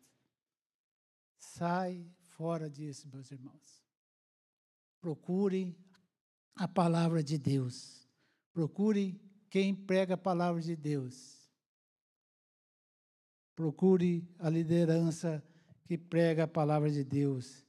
[1.38, 3.85] Sai fora disso, meus irmãos.
[5.06, 5.78] Procure
[6.56, 8.10] a palavra de Deus.
[8.52, 11.48] Procure quem prega a palavra de Deus.
[13.56, 15.44] Procure a liderança
[15.84, 17.64] que prega a palavra de Deus.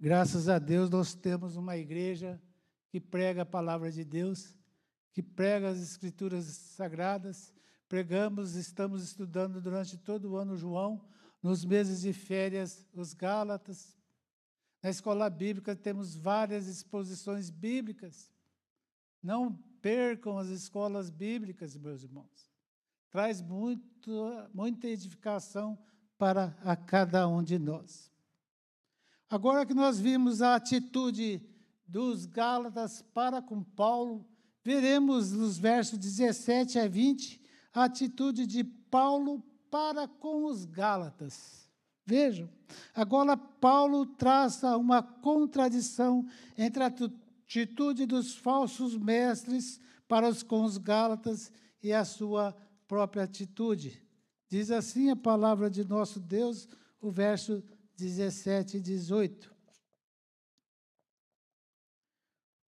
[0.00, 2.42] Graças a Deus nós temos uma igreja
[2.88, 4.52] que prega a palavra de Deus,
[5.12, 7.54] que prega as escrituras sagradas.
[7.88, 11.06] Pregamos, estamos estudando durante todo o ano João,
[11.40, 13.96] nos meses de férias, os Gálatas.
[14.84, 18.30] Na escola bíblica temos várias exposições bíblicas.
[19.22, 22.52] Não percam as escolas bíblicas, meus irmãos.
[23.10, 24.12] Traz muito,
[24.52, 25.78] muita edificação
[26.18, 28.12] para a cada um de nós.
[29.30, 31.40] Agora que nós vimos a atitude
[31.88, 34.28] dos Gálatas para com Paulo,
[34.62, 37.40] veremos nos versos 17 a 20
[37.72, 41.63] a atitude de Paulo para com os Gálatas.
[42.06, 42.48] Vejam,
[42.94, 50.76] agora Paulo traça uma contradição entre a atitude dos falsos mestres para os com os
[50.76, 51.50] Gálatas
[51.82, 52.54] e a sua
[52.86, 54.02] própria atitude.
[54.48, 56.68] Diz assim a palavra de nosso Deus,
[57.00, 57.62] o verso
[57.96, 59.54] 17 e 18.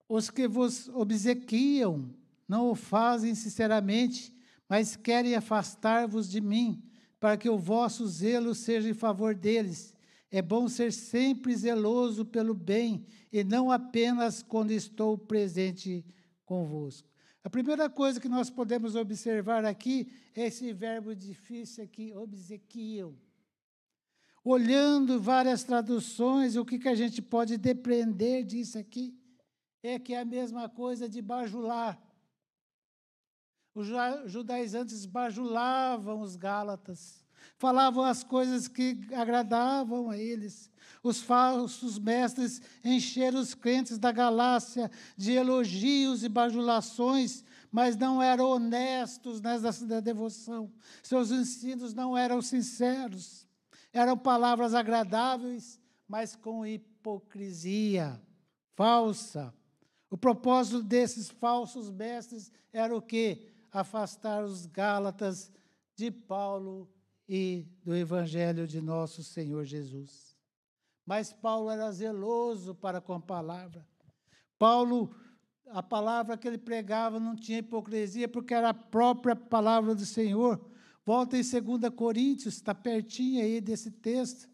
[0.07, 2.09] Os que vos obsequiam
[2.47, 4.33] não o fazem sinceramente,
[4.69, 6.81] mas querem afastar-vos de mim,
[7.19, 9.93] para que o vosso zelo seja em favor deles.
[10.29, 16.05] É bom ser sempre zeloso pelo bem, e não apenas quando estou presente
[16.45, 17.09] convosco.
[17.43, 23.15] A primeira coisa que nós podemos observar aqui é esse verbo difícil aqui, obsequiam
[24.49, 29.13] olhando várias traduções, o que, que a gente pode depreender disso aqui?
[29.83, 32.01] É que é a mesma coisa de bajular.
[33.77, 33.85] Os
[34.25, 37.23] judaizantes bajulavam os gálatas,
[37.59, 40.71] falavam as coisas que agradavam a eles.
[41.03, 48.49] Os falsos mestres encheram os crentes da Galácia de elogios e bajulações, mas não eram
[48.49, 50.73] honestos nessa devoção.
[51.03, 53.45] Seus ensinos não eram sinceros.
[53.93, 58.19] Eram palavras agradáveis, mas com hipocrisia
[58.75, 59.53] falsa.
[60.09, 63.53] O propósito desses falsos mestres era o quê?
[63.71, 65.51] Afastar os Gálatas
[65.95, 66.89] de Paulo
[67.27, 70.35] e do Evangelho de nosso Senhor Jesus.
[71.05, 73.85] Mas Paulo era zeloso para com a palavra.
[74.59, 75.15] Paulo,
[75.67, 80.59] a palavra que ele pregava não tinha hipocrisia, porque era a própria palavra do Senhor.
[81.05, 84.49] Volta em 2 Coríntios, está pertinho aí desse texto.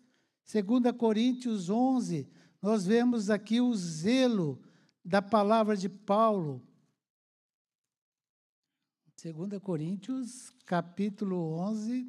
[0.52, 2.30] 2 Coríntios 11,
[2.62, 4.62] nós vemos aqui o zelo
[5.04, 6.62] da palavra de Paulo.
[9.24, 12.06] 2 Coríntios, capítulo 11,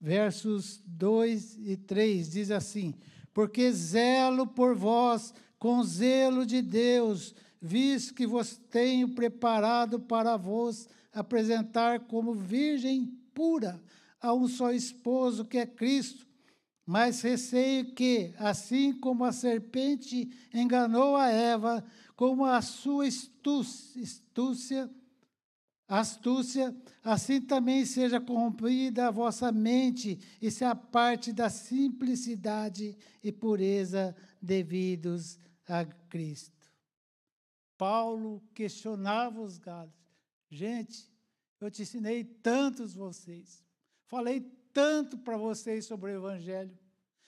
[0.00, 2.94] versos 2 e 3, diz assim:
[3.34, 10.88] Porque zelo por vós com zelo de Deus, visto que vos tenho preparado para vos
[11.12, 13.78] apresentar como virgem pura
[14.18, 16.26] a um só esposo, que é Cristo.
[16.86, 21.84] Mas receio que, assim como a serpente enganou a Eva,
[22.16, 24.90] como a sua astúcia,
[25.90, 26.72] astúcia,
[27.02, 35.36] assim também seja corrompida a vossa mente e se aparte da simplicidade e pureza devidos
[35.66, 36.70] a Cristo.
[37.76, 39.92] Paulo questionava os galos.
[40.48, 41.10] Gente,
[41.60, 43.64] eu te ensinei tantos vocês.
[44.06, 44.40] Falei
[44.72, 46.78] tanto para vocês sobre o Evangelho,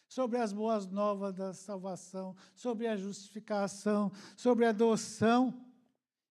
[0.06, 5.58] sobre as boas novas da salvação, sobre a justificação, sobre a adoção.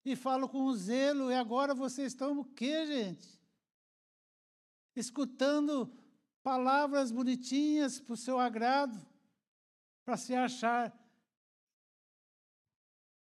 [0.04, 3.39] E falo com zelo, e agora vocês estão o quê, gente?
[4.95, 5.91] Escutando
[6.41, 8.99] palavras bonitinhas para o seu agrado,
[10.04, 10.91] para se achar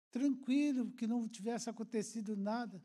[0.09, 2.81] tranquilo, que não tivesse acontecido nada.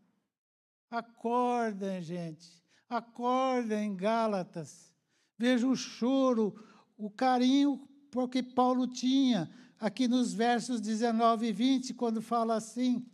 [0.91, 2.63] Acordem, gente.
[2.89, 4.93] Acordem, Gálatas.
[5.39, 6.55] Veja o choro,
[6.97, 13.07] o carinho porque Paulo tinha aqui nos versos 19 e 20, quando fala assim: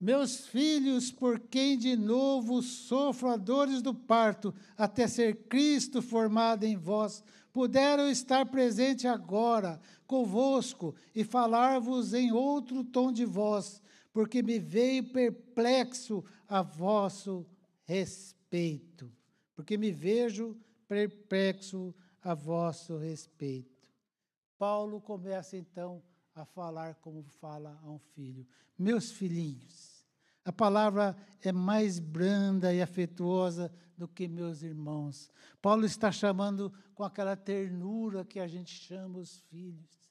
[0.00, 6.64] Meus filhos, por quem de novo sofro a dores do parto, até ser Cristo formado
[6.64, 13.82] em vós, puderam estar presente agora convosco e falar-vos em outro tom de voz,
[14.12, 17.44] porque me veio perplexo a vosso
[17.84, 19.10] respeito.
[19.56, 21.92] Porque me vejo perplexo
[22.22, 23.88] a vosso respeito.
[24.56, 26.00] Paulo começa então
[26.42, 28.46] a falar como fala a um filho:
[28.78, 29.98] Meus filhinhos.
[30.44, 35.30] A palavra é mais branda e afetuosa do que meus irmãos.
[35.60, 40.10] Paulo está chamando com aquela ternura que a gente chama os filhos.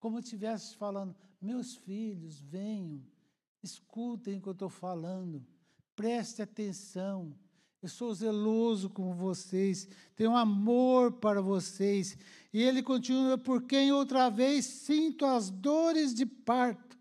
[0.00, 3.04] Como estivesse falando: Meus filhos, venham,
[3.62, 5.46] escutem o que eu estou falando,
[5.94, 7.34] preste atenção.
[7.80, 12.18] Eu sou zeloso com vocês, tenho amor para vocês.
[12.52, 16.98] E ele continua, por quem outra vez sinto as dores de parto.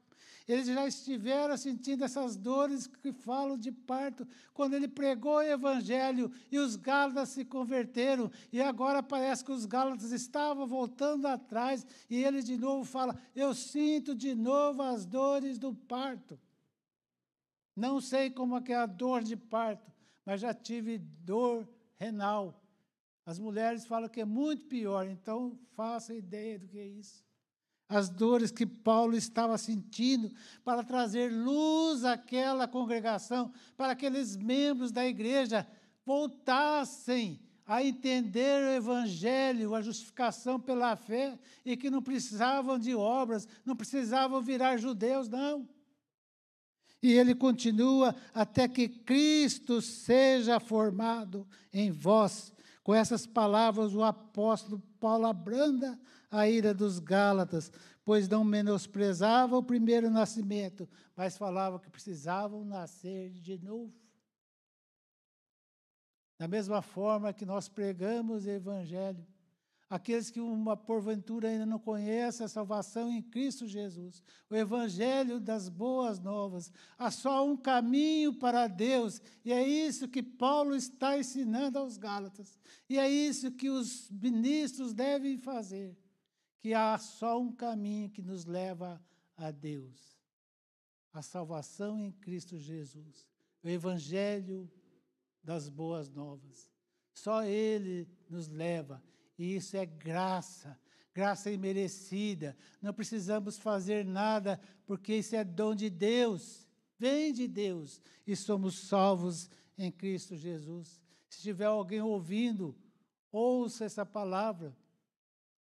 [0.47, 6.31] Eles já estiveram sentindo essas dores que falam de parto, quando ele pregou o evangelho
[6.49, 12.23] e os Gálatas se converteram, e agora parece que os Gálatas estavam voltando atrás, e
[12.23, 16.39] ele de novo fala: Eu sinto de novo as dores do parto.
[17.75, 19.91] Não sei como é, é a dor de parto,
[20.27, 21.65] mas já tive dor
[21.95, 22.61] renal.
[23.25, 27.23] As mulheres falam que é muito pior, então faça ideia do que é isso.
[27.87, 30.29] As dores que Paulo estava sentindo
[30.65, 35.65] para trazer luz àquela congregação, para aqueles membros da igreja
[36.05, 43.47] voltassem a entender o Evangelho, a justificação pela fé, e que não precisavam de obras,
[43.63, 45.69] não precisavam virar judeus, não.
[47.01, 54.79] E ele continua até que Cristo seja formado em vós, com essas palavras, o apóstolo
[54.99, 55.99] Paulo abranda
[56.31, 57.71] a ira dos Gálatas,
[58.03, 63.93] pois não menosprezava o primeiro nascimento, mas falava que precisavam nascer de novo.
[66.39, 69.25] Da mesma forma que nós pregamos o Evangelho,
[69.89, 75.69] aqueles que uma porventura ainda não conhecem a salvação em Cristo Jesus, o evangelho das
[75.69, 81.79] boas novas, há só um caminho para Deus, e é isso que Paulo está ensinando
[81.79, 82.59] aos Gálatas.
[82.89, 85.97] E é isso que os ministros devem fazer,
[86.59, 89.01] que há só um caminho que nos leva
[89.37, 90.17] a Deus.
[91.13, 93.25] A salvação em Cristo Jesus,
[93.63, 94.69] o evangelho
[95.41, 96.69] das boas novas.
[97.13, 99.01] Só ele nos leva
[99.37, 100.79] e isso é graça,
[101.13, 102.57] graça imerecida.
[102.81, 106.67] Não precisamos fazer nada, porque isso é dom de Deus,
[106.97, 110.99] vem de Deus, e somos salvos em Cristo Jesus.
[111.29, 112.75] Se tiver alguém ouvindo,
[113.31, 114.75] ouça essa palavra.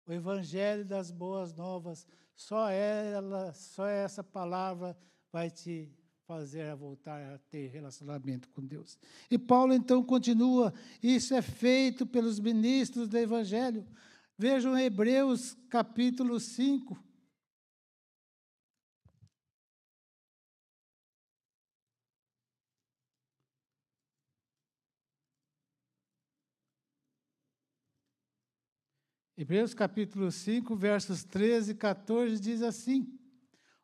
[0.07, 4.97] O evangelho das boas novas, só ela, só essa palavra
[5.31, 5.89] vai te
[6.31, 8.97] fazer a voltar a ter relacionamento com Deus.
[9.29, 10.73] E Paulo então continua:
[11.03, 13.85] isso é feito pelos ministros do Evangelho.
[14.39, 16.97] Vejam Hebreus capítulo 5.
[29.37, 33.20] Hebreus capítulo 5, versos 13 e 14 diz assim: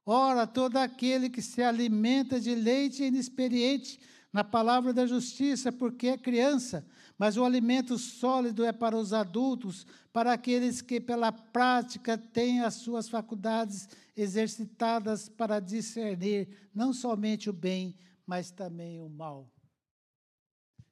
[0.09, 3.99] Ora, todo aquele que se alimenta de leite é inexperiente
[4.33, 6.87] na palavra da justiça, porque é criança,
[7.19, 12.75] mas o alimento sólido é para os adultos, para aqueles que pela prática têm as
[12.75, 19.51] suas faculdades exercitadas para discernir não somente o bem, mas também o mal.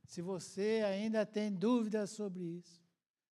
[0.06, 2.82] Se você ainda tem dúvidas sobre isso,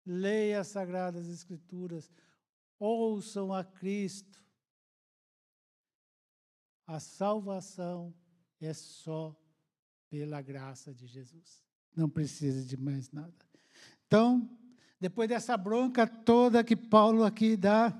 [0.05, 2.09] leia as Sagradas Escrituras,
[2.79, 4.44] ouçam a Cristo,
[6.87, 8.13] a salvação
[8.61, 9.35] é só
[10.09, 11.63] pela graça de Jesus.
[11.95, 13.33] Não precisa de mais nada.
[14.07, 14.49] Então,
[14.99, 17.93] depois dessa bronca toda que Paulo aqui dá,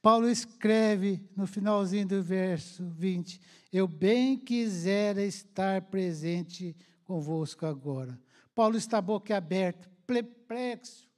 [0.00, 3.40] Paulo escreve no finalzinho do verso 20:
[3.72, 8.18] Eu bem quisera estar presente convosco agora.
[8.54, 11.08] Paulo está boca aberta, perplexo,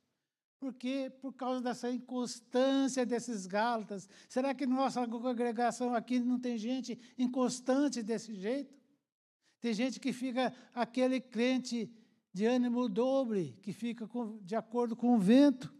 [0.64, 1.12] por quê?
[1.20, 4.08] Por causa dessa inconstância desses Gálatas.
[4.30, 8.74] Será que nossa congregação aqui não tem gente inconstante desse jeito?
[9.60, 11.92] Tem gente que fica aquele crente
[12.32, 15.70] de ânimo dobre, que fica com, de acordo com o vento.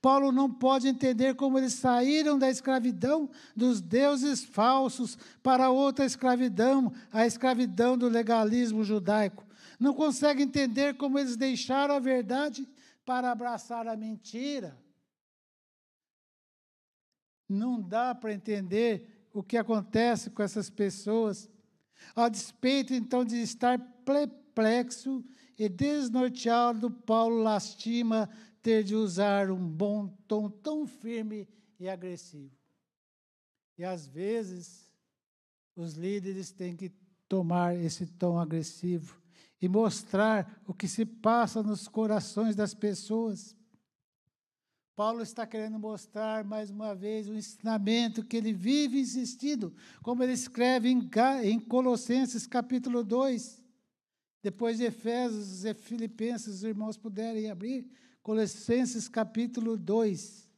[0.00, 6.92] Paulo não pode entender como eles saíram da escravidão dos deuses falsos para outra escravidão,
[7.10, 9.44] a escravidão do legalismo judaico.
[9.80, 12.64] Não consegue entender como eles deixaram a verdade
[13.10, 14.78] para abraçar a mentira.
[17.48, 21.50] Não dá para entender o que acontece com essas pessoas.
[22.14, 25.24] A despeito, então, de estar perplexo
[25.58, 28.30] e desnorteado, Paulo lastima
[28.62, 31.48] ter de usar um bom tom tão firme
[31.80, 32.56] e agressivo.
[33.76, 34.88] E às vezes,
[35.74, 36.92] os líderes têm que
[37.28, 39.20] tomar esse tom agressivo
[39.60, 43.56] e mostrar o que se passa nos corações das pessoas.
[44.96, 50.32] Paulo está querendo mostrar mais uma vez o ensinamento que ele vive insistindo, como ele
[50.32, 53.64] escreve em, Colossenses capítulo 2,
[54.42, 57.90] depois de Efésios e Filipenses, os irmãos puderem abrir,
[58.22, 60.48] Colossenses capítulo 2,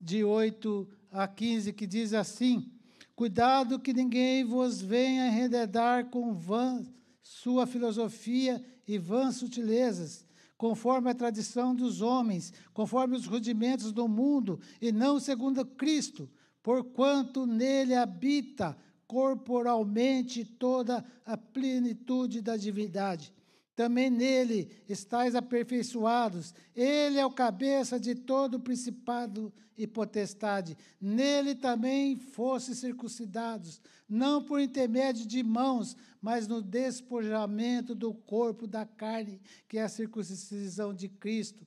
[0.00, 2.72] de 8 a 15, que diz assim:
[3.16, 6.84] Cuidado que ninguém vos venha enredar com vã
[7.22, 14.58] sua filosofia e vãs sutilezas conforme a tradição dos homens, conforme os rudimentos do mundo,
[14.80, 16.30] e não segundo Cristo,
[16.62, 23.32] porquanto nele habita corporalmente toda a plenitude da divindade.
[23.74, 26.54] Também nele estáis aperfeiçoados.
[26.74, 30.76] Ele é o cabeça de todo principado e potestade.
[31.00, 38.86] Nele também fosse circuncidados, não por intermédio de mãos, mas no despojamento do corpo da
[38.86, 41.66] carne, que é a circuncisão de Cristo,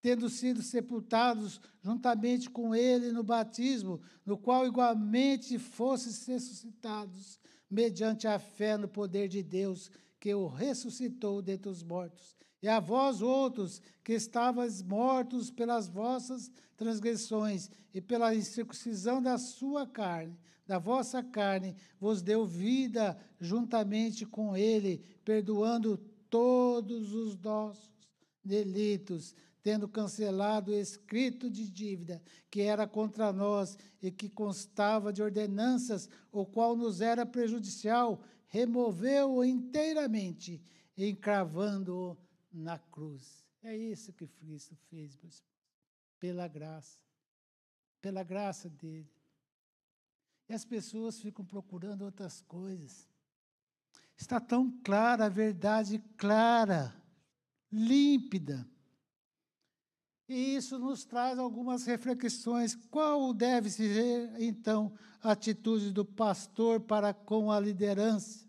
[0.00, 7.38] tendo sido sepultados juntamente com ele no batismo, no qual igualmente fosses ressuscitados,
[7.70, 9.90] mediante a fé no poder de Deus,
[10.22, 12.36] que o ressuscitou dentre os mortos.
[12.62, 19.84] E a vós outros, que estavais mortos pelas vossas transgressões e pela incircuncisão da sua
[19.84, 25.98] carne, da vossa carne, vos deu vida juntamente com ele, perdoando
[26.30, 27.90] todos os nossos
[28.44, 35.20] delitos, tendo cancelado o escrito de dívida que era contra nós e que constava de
[35.20, 38.22] ordenanças, o qual nos era prejudicial,
[38.52, 40.62] removeu-o inteiramente,
[40.96, 42.16] encravando-o
[42.52, 43.42] na cruz.
[43.62, 45.42] É isso que Cristo fez, meus
[46.20, 47.00] pela graça,
[48.00, 49.10] pela graça dele.
[50.48, 53.08] E as pessoas ficam procurando outras coisas.
[54.16, 56.94] Está tão clara a verdade, clara,
[57.72, 58.68] límpida.
[60.28, 62.74] E isso nos traz algumas reflexões.
[62.90, 64.92] Qual deve ser, então,
[65.22, 68.46] a atitude do pastor para com a liderança?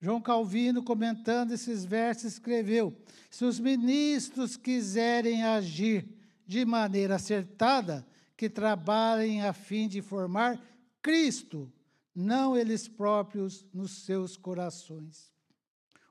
[0.00, 2.96] João Calvino, comentando esses versos, escreveu:
[3.30, 6.06] Se os ministros quiserem agir
[6.46, 10.60] de maneira acertada, que trabalhem a fim de formar
[11.00, 11.72] Cristo,
[12.14, 15.35] não eles próprios nos seus corações.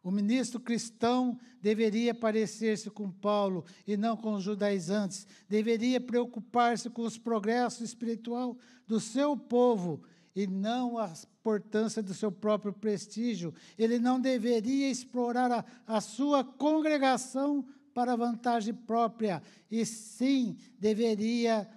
[0.06, 7.02] O ministro cristão deveria parecer-se com Paulo e não com os judaizantes, deveria preocupar-se com
[7.02, 8.56] os progressos espiritual
[8.88, 10.04] do seu povo
[10.36, 13.52] e não a importância do seu próprio prestígio.
[13.80, 19.42] Ele não deveria explorar a, a sua congregação para vantagem própria,
[19.72, 21.68] e sim deveria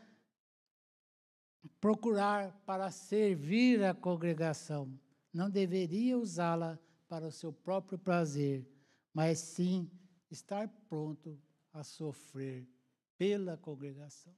[1.81, 4.93] procurar para servir a congregação.
[5.33, 8.67] Não deveria usá-la para o seu próprio prazer,
[9.13, 9.91] mas sim
[10.31, 11.41] estar pronto
[11.73, 12.69] a sofrer
[13.17, 14.35] pela congregação.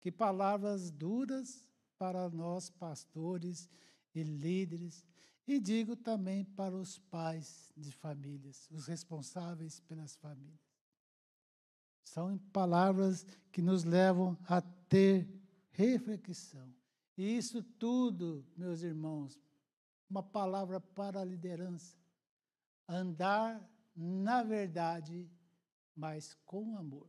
[0.00, 1.64] Que palavras duras
[1.98, 3.68] para nós, pastores
[4.14, 5.04] e líderes,
[5.46, 10.60] e digo também para os pais de famílias, os responsáveis pelas famílias.
[12.04, 15.28] São palavras que nos levam a ter
[15.70, 16.72] reflexão.
[17.16, 19.40] E isso tudo, meus irmãos,
[20.08, 21.96] uma palavra para a liderança.
[22.88, 25.28] Andar na verdade,
[25.94, 27.08] mas com amor.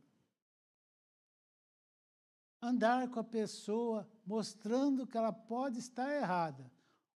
[2.60, 6.70] Andar com a pessoa mostrando que ela pode estar errada,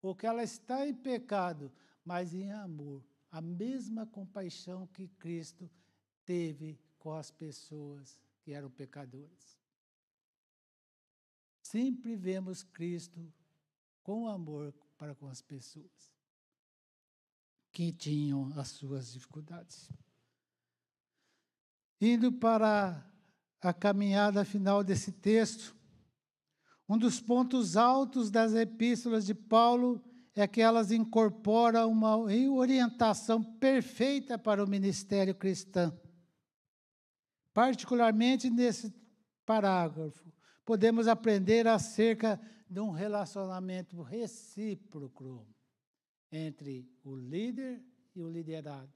[0.02, 1.70] ou que ela está em pecado,
[2.04, 3.04] mas em amor.
[3.30, 5.70] A mesma compaixão que Cristo
[6.24, 9.58] teve com as pessoas que eram pecadores.
[11.62, 13.32] Sempre vemos Cristo
[14.02, 16.12] com amor para com as pessoas
[17.70, 19.88] que tinham as suas dificuldades.
[22.00, 23.08] Indo para
[23.60, 25.76] a caminhada final desse texto,
[26.88, 30.02] um dos pontos altos das epístolas de Paulo
[30.34, 35.98] é que elas incorporam uma orientação perfeita para o ministério cristão.
[37.52, 38.94] Particularmente nesse
[39.44, 40.32] parágrafo,
[40.68, 42.38] podemos aprender acerca
[42.68, 45.48] de um relacionamento recíproco
[46.30, 47.82] entre o líder
[48.14, 48.92] e o liderado,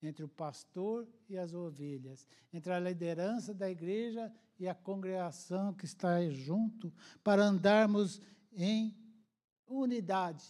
[0.00, 5.86] entre o pastor e as ovelhas, entre a liderança da igreja e a congregação que
[5.86, 6.94] está junto,
[7.24, 8.96] para andarmos em
[9.66, 10.46] unidade,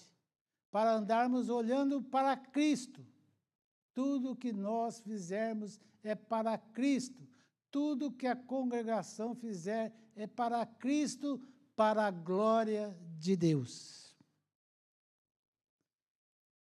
[0.71, 3.03] para andarmos olhando para Cristo.
[3.95, 7.27] Tudo que nós fizermos é para Cristo.
[7.71, 11.41] Tudo que a congregação fizer é para Cristo,
[11.77, 14.17] para a glória de Deus.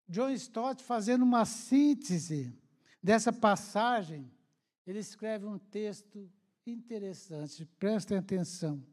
[0.08, 2.54] John Stott, fazendo uma síntese
[3.02, 4.32] dessa passagem,
[4.86, 6.30] ele escreve um texto
[6.66, 8.84] interessante, prestem atenção.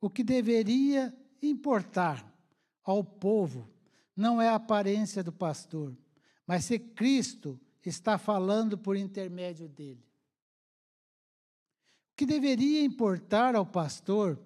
[0.00, 2.26] O que deveria importar
[2.82, 3.68] ao povo
[4.16, 5.96] não é a aparência do pastor,
[6.46, 10.04] mas se Cristo está falando por intermédio dele.
[12.12, 14.38] O que deveria importar ao pastor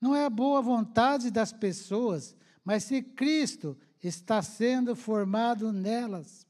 [0.00, 6.44] não é a boa vontade das pessoas, mas se Cristo está sendo formado nelas.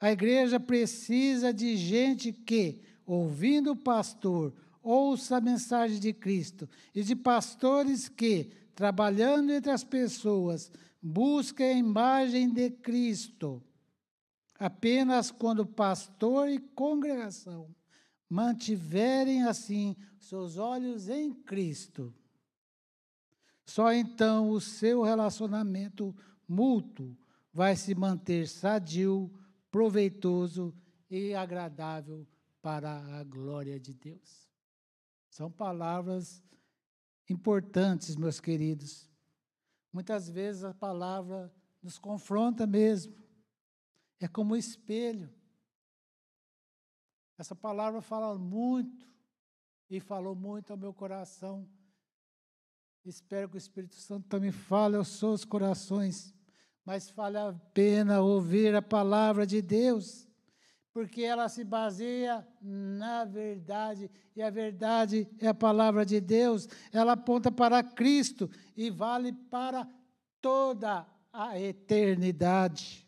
[0.00, 4.52] A igreja precisa de gente que, ouvindo o pastor,
[4.82, 10.70] ouça a mensagem de Cristo, e de pastores que, trabalhando entre as pessoas,
[11.00, 13.62] busquem a imagem de Cristo.
[14.58, 17.68] Apenas quando pastor e congregação
[18.28, 22.14] mantiverem assim seus olhos em Cristo,
[23.68, 26.16] só então o seu relacionamento
[26.48, 27.14] mútuo
[27.52, 29.30] vai se manter sadio,
[29.70, 30.74] proveitoso
[31.10, 32.26] e agradável
[32.62, 34.48] para a glória de Deus.
[35.28, 36.42] São palavras
[37.28, 39.08] importantes, meus queridos.
[39.92, 41.52] Muitas vezes a palavra
[41.82, 43.14] nos confronta mesmo.
[44.18, 45.30] É como um espelho.
[47.38, 49.06] Essa palavra fala muito
[49.88, 51.66] e falou muito ao meu coração
[53.08, 56.34] Espero que o Espírito Santo também fale aos seus corações,
[56.84, 60.28] mas vale a pena ouvir a palavra de Deus,
[60.92, 67.12] porque ela se baseia na verdade, e a verdade é a palavra de Deus, ela
[67.12, 69.88] aponta para Cristo e vale para
[70.38, 73.07] toda a eternidade.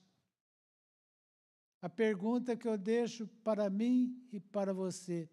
[1.83, 5.29] A pergunta que eu deixo para mim e para você: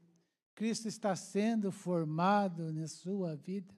[0.56, 3.76] Cristo está sendo formado na sua vida?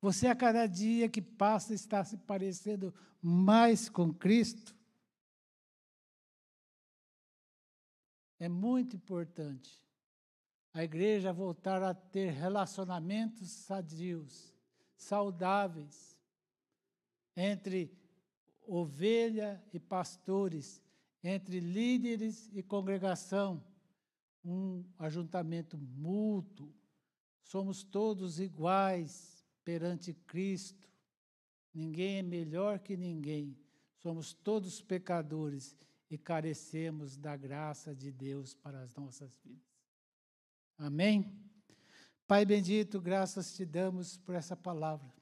[0.00, 4.76] Você, a cada dia que passa, está se parecendo mais com Cristo.
[8.38, 9.82] É muito importante
[10.74, 14.52] a igreja voltar a ter relacionamentos sadios,
[14.94, 16.18] saudáveis,
[17.34, 17.96] entre
[18.66, 20.83] ovelha e pastores,
[21.24, 23.64] entre líderes e congregação,
[24.44, 26.70] um ajuntamento mútuo.
[27.42, 30.86] Somos todos iguais perante Cristo.
[31.72, 33.56] Ninguém é melhor que ninguém.
[33.96, 35.74] Somos todos pecadores
[36.10, 39.64] e carecemos da graça de Deus para as nossas vidas.
[40.76, 41.34] Amém?
[42.26, 45.12] Pai bendito, graças te damos por essa palavra.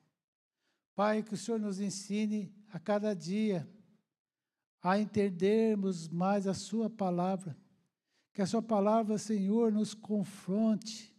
[0.97, 3.69] Pai, que o Senhor nos ensine a cada dia
[4.83, 7.57] a entendermos mais a Sua palavra.
[8.33, 11.15] Que a Sua palavra, Senhor, nos confronte,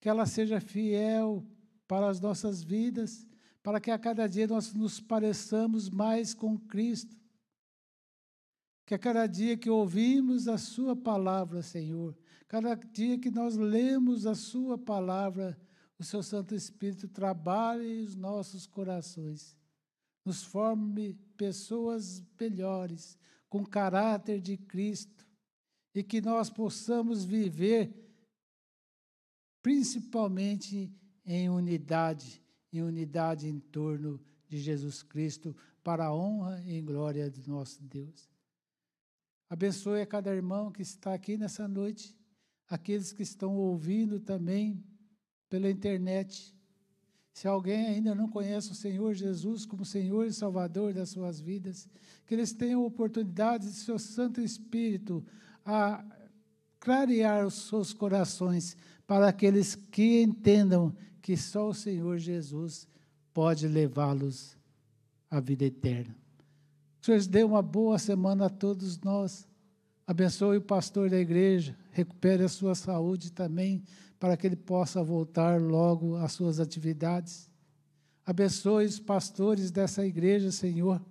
[0.00, 1.46] que ela seja fiel
[1.86, 3.26] para as nossas vidas,
[3.62, 7.16] para que a cada dia nós nos pareçamos mais com Cristo.
[8.84, 12.16] Que a cada dia que ouvimos a Sua palavra, Senhor,
[12.48, 15.56] cada dia que nós lemos a Sua palavra,
[15.98, 19.56] o Seu Santo Espírito trabalhe os nossos corações,
[20.24, 23.18] nos forme pessoas melhores,
[23.48, 25.26] com caráter de Cristo,
[25.94, 27.94] e que nós possamos viver
[29.62, 30.92] principalmente
[31.24, 32.42] em unidade,
[32.72, 38.30] em unidade em torno de Jesus Cristo, para a honra e glória do nosso Deus.
[39.48, 42.16] Abençoe a cada irmão que está aqui nessa noite,
[42.66, 44.82] aqueles que estão ouvindo também
[45.48, 46.56] pela internet.
[47.32, 51.88] Se alguém ainda não conhece o Senhor Jesus como Senhor e Salvador das suas vidas,
[52.26, 55.24] que eles tenham oportunidade de seu Santo Espírito
[55.64, 56.04] a
[56.78, 58.76] clarear os seus corações
[59.06, 62.86] para aqueles que entendam que só o Senhor Jesus
[63.32, 64.56] pode levá-los
[65.30, 66.14] à vida eterna.
[67.00, 69.48] O Senhor dê uma boa semana a todos nós.
[70.06, 73.82] Abençoe o pastor da igreja, recupere a sua saúde também,
[74.22, 77.50] para que ele possa voltar logo às suas atividades.
[78.24, 81.04] Abençoe os pastores dessa igreja, Senhor,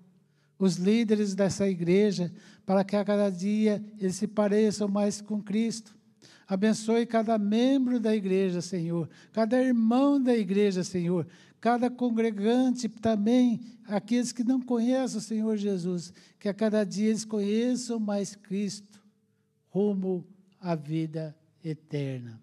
[0.57, 2.31] os líderes dessa igreja,
[2.65, 5.93] para que a cada dia eles se pareçam mais com Cristo.
[6.47, 11.27] Abençoe cada membro da igreja, Senhor, cada irmão da igreja, Senhor,
[11.59, 17.25] cada congregante também, aqueles que não conhecem o Senhor Jesus, que a cada dia eles
[17.25, 19.03] conheçam mais Cristo,
[19.67, 20.25] rumo
[20.61, 22.41] à vida eterna.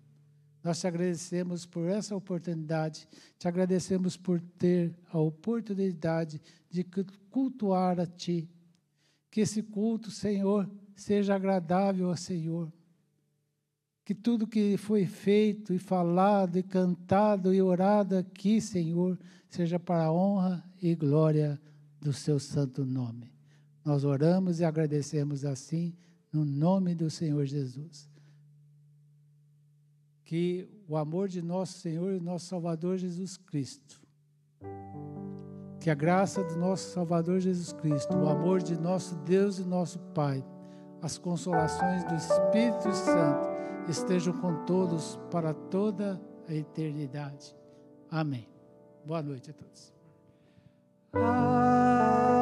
[0.69, 3.09] Nós te agradecemos por essa oportunidade,
[3.39, 6.39] te agradecemos por ter a oportunidade
[6.69, 6.85] de
[7.31, 8.47] cultuar a Ti.
[9.31, 12.71] Que esse culto, Senhor, seja agradável ao Senhor.
[14.05, 20.05] Que tudo que foi feito e falado e cantado e orado aqui, Senhor, seja para
[20.05, 21.59] a honra e glória
[21.99, 23.33] do Seu santo nome.
[23.83, 25.97] Nós oramos e agradecemos assim,
[26.31, 28.07] no nome do Senhor Jesus.
[30.29, 33.99] Que o amor de nosso Senhor e nosso Salvador Jesus Cristo,
[35.81, 39.99] que a graça do nosso Salvador Jesus Cristo, o amor de nosso Deus e nosso
[40.15, 40.45] Pai,
[41.01, 43.49] as consolações do Espírito Santo
[43.89, 47.57] estejam com todos para toda a eternidade.
[48.11, 48.47] Amém.
[49.07, 49.95] Boa noite a todos.
[51.15, 52.38] Ah.